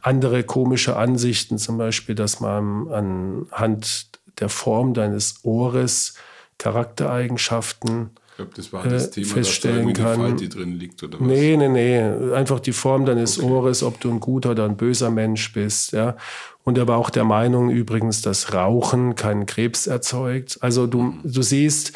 andere 0.02 0.44
komische 0.44 0.98
Ansichten, 0.98 1.58
zum 1.58 1.78
Beispiel, 1.78 2.16
dass 2.16 2.42
man 2.42 2.92
anhand 2.92 4.10
der 4.40 4.50
Form 4.50 4.94
deines 4.94 5.40
Ohres 5.44 6.16
Charaktereigenschaften 6.58 8.12
ich 8.34 8.38
glaube, 8.38 8.52
das 8.56 8.74
war 8.74 8.84
das 8.84 9.10
äh, 9.10 9.12
Thema, 9.12 9.28
feststellen 9.28 9.94
dass 9.94 10.04
da 10.04 10.16
kann. 10.16 10.38
die 10.38 10.50
drin 10.50 10.72
liegt 10.80 11.04
oder 11.04 11.20
was? 11.20 11.28
Nee, 11.28 11.56
nee, 11.56 11.68
nee. 11.68 12.34
Einfach 12.34 12.60
die 12.60 12.72
Form 12.72 13.06
deines 13.06 13.38
okay. 13.38 13.48
Ohres, 13.48 13.84
ob 13.84 14.00
du 14.00 14.10
ein 14.10 14.20
guter 14.20 14.52
oder 14.52 14.66
ein 14.66 14.76
böser 14.76 15.12
Mensch 15.12 15.54
bist. 15.54 15.92
Ja. 15.92 16.18
Und 16.64 16.80
er 16.80 16.88
war 16.88 16.98
auch 16.98 17.12
der 17.12 17.26
Meinung 17.26 17.70
übrigens, 17.70 18.24
dass 18.24 18.52
Rauchen 18.52 19.14
keinen 19.14 19.46
Krebs 19.46 19.86
erzeugt. 19.86 20.58
Also 20.62 20.88
du, 20.88 21.04
mhm. 21.04 21.22
du 21.24 21.44
siehst, 21.44 21.94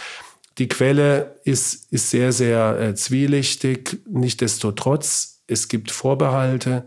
die 0.59 0.67
Quelle 0.67 1.39
ist, 1.43 1.91
ist 1.91 2.11
sehr, 2.11 2.31
sehr 2.31 2.79
äh, 2.79 2.93
zwielichtig. 2.93 3.97
Nichtsdestotrotz, 4.07 5.41
es 5.47 5.69
gibt 5.69 5.89
Vorbehalte. 5.89 6.85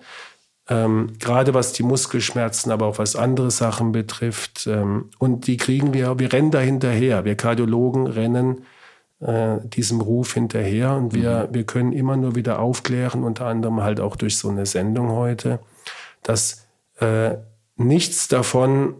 Ähm, 0.68 1.08
gerade 1.18 1.54
was 1.54 1.72
die 1.72 1.82
Muskelschmerzen, 1.82 2.70
aber 2.70 2.86
auch 2.86 2.98
was 2.98 3.16
andere 3.16 3.50
Sachen 3.50 3.90
betrifft. 3.90 4.68
Ähm, 4.68 5.10
und 5.18 5.48
die 5.48 5.56
kriegen 5.56 5.92
wir, 5.92 6.20
wir 6.20 6.32
rennen 6.32 6.52
da 6.52 6.60
hinterher. 6.60 7.24
Wir 7.24 7.34
Kardiologen 7.34 8.06
rennen 8.06 8.64
äh, 9.20 9.58
diesem 9.64 10.00
Ruf 10.00 10.34
hinterher 10.34 10.94
und 10.94 11.14
wir, 11.14 11.48
mhm. 11.48 11.54
wir 11.54 11.64
können 11.64 11.92
immer 11.92 12.16
nur 12.16 12.34
wieder 12.34 12.58
aufklären, 12.58 13.22
unter 13.24 13.46
anderem 13.46 13.82
halt 13.82 14.00
auch 14.00 14.16
durch 14.16 14.38
so 14.38 14.48
eine 14.48 14.66
Sendung 14.66 15.10
heute, 15.10 15.60
dass 16.22 16.66
äh, 17.00 17.36
nichts 17.76 18.28
davon 18.28 18.94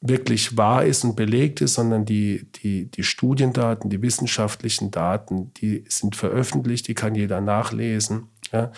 wirklich 0.00 0.56
wahr 0.56 0.84
ist 0.84 1.04
und 1.04 1.14
belegt 1.14 1.60
ist, 1.60 1.74
sondern 1.74 2.04
die, 2.04 2.48
die, 2.56 2.90
die 2.90 3.04
Studiendaten, 3.04 3.88
die 3.88 4.02
wissenschaftlichen 4.02 4.90
Daten, 4.90 5.54
die 5.54 5.84
sind 5.88 6.16
veröffentlicht, 6.16 6.88
die 6.88 6.94
kann 6.94 7.14
jeder 7.14 7.40
nachlesen. 7.40 8.28
Ja? 8.52 8.72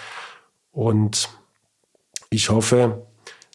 Und 0.70 1.30
ich 2.28 2.50
hoffe, 2.50 3.06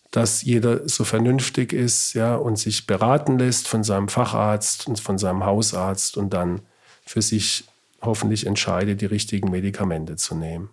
dass 0.10 0.42
jeder 0.42 0.89
so 0.89 1.04
vernünftig 1.04 1.72
ist 1.72 2.15
ja, 2.15 2.36
und 2.36 2.58
sich 2.58 2.88
beraten 2.88 3.38
lässt 3.38 3.68
von 3.68 3.84
seinem 3.84 4.08
Facharzt 4.08 4.88
und 4.88 5.00
von 5.00 5.20
seinem 5.20 5.46
Hausarzt 5.46 6.18
und 6.18 6.34
dann 6.34 6.62
für 7.10 7.24
sich 7.24 7.63
hoffentlich 8.02 8.45
entscheidet, 8.45 9.02
die 9.02 9.08
richtigen 9.08 9.50
Medikamente 9.50 10.15
zu 10.15 10.36
nehmen. 10.36 10.69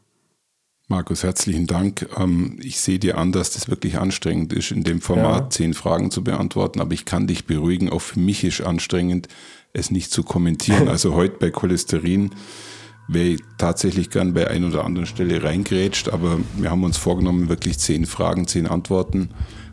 Markus, 0.86 1.22
herzlichen 1.22 1.66
Dank. 1.66 2.10
Ähm, 2.14 2.58
ich 2.62 2.78
sehe 2.78 2.98
dir 2.98 3.16
an, 3.16 3.32
dass 3.32 3.52
das 3.52 3.70
wirklich 3.70 3.96
anstrengend 3.96 4.52
ist, 4.52 4.70
in 4.70 4.84
dem 4.84 5.00
Format 5.00 5.44
ja. 5.44 5.50
zehn 5.50 5.72
Fragen 5.72 6.10
zu 6.10 6.22
beantworten, 6.22 6.80
aber 6.80 6.92
ich 6.92 7.06
kann 7.06 7.26
dich 7.26 7.46
beruhigen, 7.46 7.88
auch 7.88 8.02
für 8.02 8.20
mich 8.20 8.44
ist 8.44 8.60
anstrengend, 8.60 9.28
es 9.72 9.90
nicht 9.90 10.10
zu 10.10 10.22
kommentieren. 10.24 10.88
Also 10.96 11.14
heute 11.14 11.36
bei 11.38 11.50
Cholesterin 11.50 12.32
wäre 13.08 13.28
ich 13.28 13.40
tatsächlich 13.56 14.10
gern 14.10 14.34
bei 14.34 14.48
ein 14.48 14.64
oder 14.64 14.84
anderen 14.84 15.06
Stelle 15.06 15.42
reingrätscht, 15.42 16.10
aber 16.10 16.38
wir 16.58 16.70
haben 16.70 16.84
uns 16.84 16.98
vorgenommen, 16.98 17.48
wirklich 17.48 17.78
zehn 17.78 18.04
Fragen, 18.04 18.46
zehn 18.46 18.66
Antworten 18.66 19.30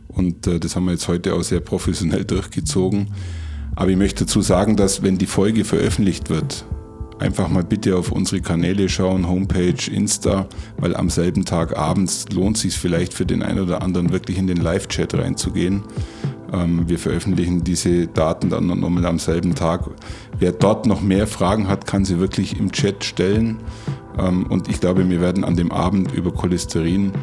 und 0.07 0.47
äh, 0.47 0.61
das 0.61 0.77
haben 0.77 0.85
wir 0.85 0.93
jetzt 0.93 1.09
heute 1.09 1.33
auch 1.33 1.43
sehr 1.43 1.59
professionell 1.59 2.23
durchgezogen. 2.33 3.13
Aber 3.75 3.89
ich 3.89 3.97
möchte 3.97 4.25
dazu 4.25 4.41
sagen, 4.41 4.75
dass 4.75 5.03
wenn 5.03 5.17
die 5.17 5.25
Folge 5.25 5.65
veröffentlicht 5.65 6.29
wird, 6.29 6.65
einfach 7.19 7.49
mal 7.49 7.63
bitte 7.63 7.95
auf 7.95 8.11
unsere 8.11 8.41
Kanäle 8.41 8.89
schauen, 8.89 9.27
Homepage, 9.27 9.89
Insta, 9.91 10.47
weil 10.77 10.95
am 10.95 11.09
selben 11.09 11.45
Tag 11.45 11.77
abends 11.77 12.25
lohnt 12.31 12.57
sich 12.57 12.77
vielleicht 12.77 13.13
für 13.13 13.25
den 13.25 13.41
einen 13.41 13.59
oder 13.59 13.81
anderen 13.81 14.11
wirklich 14.11 14.37
in 14.37 14.47
den 14.47 14.57
Live-Chat 14.57 15.13
reinzugehen. 15.15 15.83
Ähm, 16.51 16.87
wir 16.87 16.99
veröffentlichen 16.99 17.63
diese 17.63 18.07
Daten 18.07 18.49
dann 18.49 18.67
nochmal 18.67 19.05
am 19.05 19.19
selben 19.19 19.55
Tag. 19.55 19.89
Wer 20.37 20.51
dort 20.51 20.85
noch 20.85 21.01
mehr 21.01 21.25
Fragen 21.25 21.67
hat, 21.67 21.87
kann 21.87 22.05
sie 22.05 22.19
wirklich 22.19 22.59
im 22.59 22.71
Chat 22.71 23.03
stellen. 23.03 23.57
Ähm, 24.19 24.45
und 24.47 24.69
ich 24.69 24.79
glaube, 24.79 25.09
wir 25.09 25.21
werden 25.21 25.43
an 25.43 25.55
dem 25.55 25.71
Abend 25.71 26.13
über 26.13 26.31
Cholesterin 26.31 27.13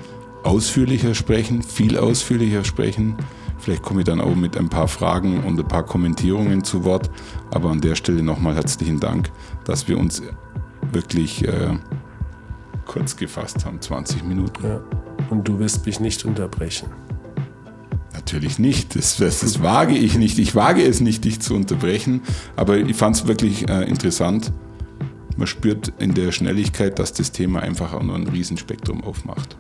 ausführlicher 0.43 1.15
sprechen, 1.15 1.63
viel 1.63 1.99
ausführlicher 1.99 2.65
sprechen. 2.65 3.17
Vielleicht 3.61 3.83
komme 3.83 4.01
ich 4.01 4.07
dann 4.07 4.21
auch 4.21 4.35
mit 4.35 4.57
ein 4.57 4.69
paar 4.69 4.89
Fragen 4.89 5.45
und 5.45 5.61
ein 5.61 5.69
paar 5.69 5.85
Kommentierungen 5.85 6.65
zu 6.65 6.85
Wort. 6.85 7.11
Aber 7.51 7.71
an 7.71 7.81
der 7.81 7.95
Stelle 7.95 8.23
nochmal 8.23 8.55
herzlichen 8.55 9.01
Dank, 9.01 9.31
dass 9.65 9.87
wir 9.87 9.99
uns 9.99 10.23
wirklich 10.93 11.47
äh, 11.47 11.79
kurz 12.87 13.17
gefasst 13.17 13.65
haben, 13.67 13.81
20 13.81 14.25
Minuten. 14.25 14.65
Ja. 14.65 14.81
Und 15.29 15.47
du 15.47 15.59
wirst 15.59 15.87
mich 15.87 16.01
nicht 16.01 16.25
unterbrechen. 16.25 16.89
Natürlich 18.15 18.59
nicht. 18.59 18.97
Das, 18.97 19.19
das, 19.19 19.41
das, 19.41 19.63
wage 19.63 19.97
ich 19.97 20.17
nicht. 20.17 20.39
Ich 20.39 20.55
wage 20.55 20.83
es 20.83 21.01
nicht, 21.01 21.25
dich 21.25 21.41
zu 21.41 21.55
unterbrechen. 21.55 22.23
Aber 22.57 22.79
ich 22.79 22.97
fand 22.97 23.17
es 23.17 23.27
wirklich 23.27 23.69
äh, 23.69 23.85
interessant. 23.85 24.53
Man 25.37 25.47
spürt 25.47 25.93
in 25.99 26.15
der 26.15 26.33
Schnelligkeit, 26.33 26.99
dass 26.99 27.13
das 27.13 27.33
Thema 27.33 27.61
einfach 27.61 27.93
auch 27.93 28.03
nur 28.03 28.17
ein 28.17 28.27
Riesenspektrum 28.27 29.05
aufmacht. 29.05 29.57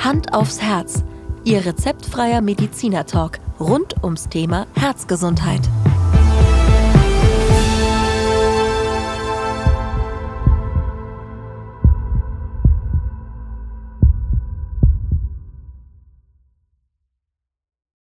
Hand 0.00 0.34
aufs 0.34 0.60
Herz, 0.60 1.04
Ihr 1.44 1.64
rezeptfreier 1.64 2.40
Mediziner-Talk 2.40 3.38
rund 3.60 4.02
ums 4.02 4.28
Thema 4.28 4.66
Herzgesundheit. 4.74 5.60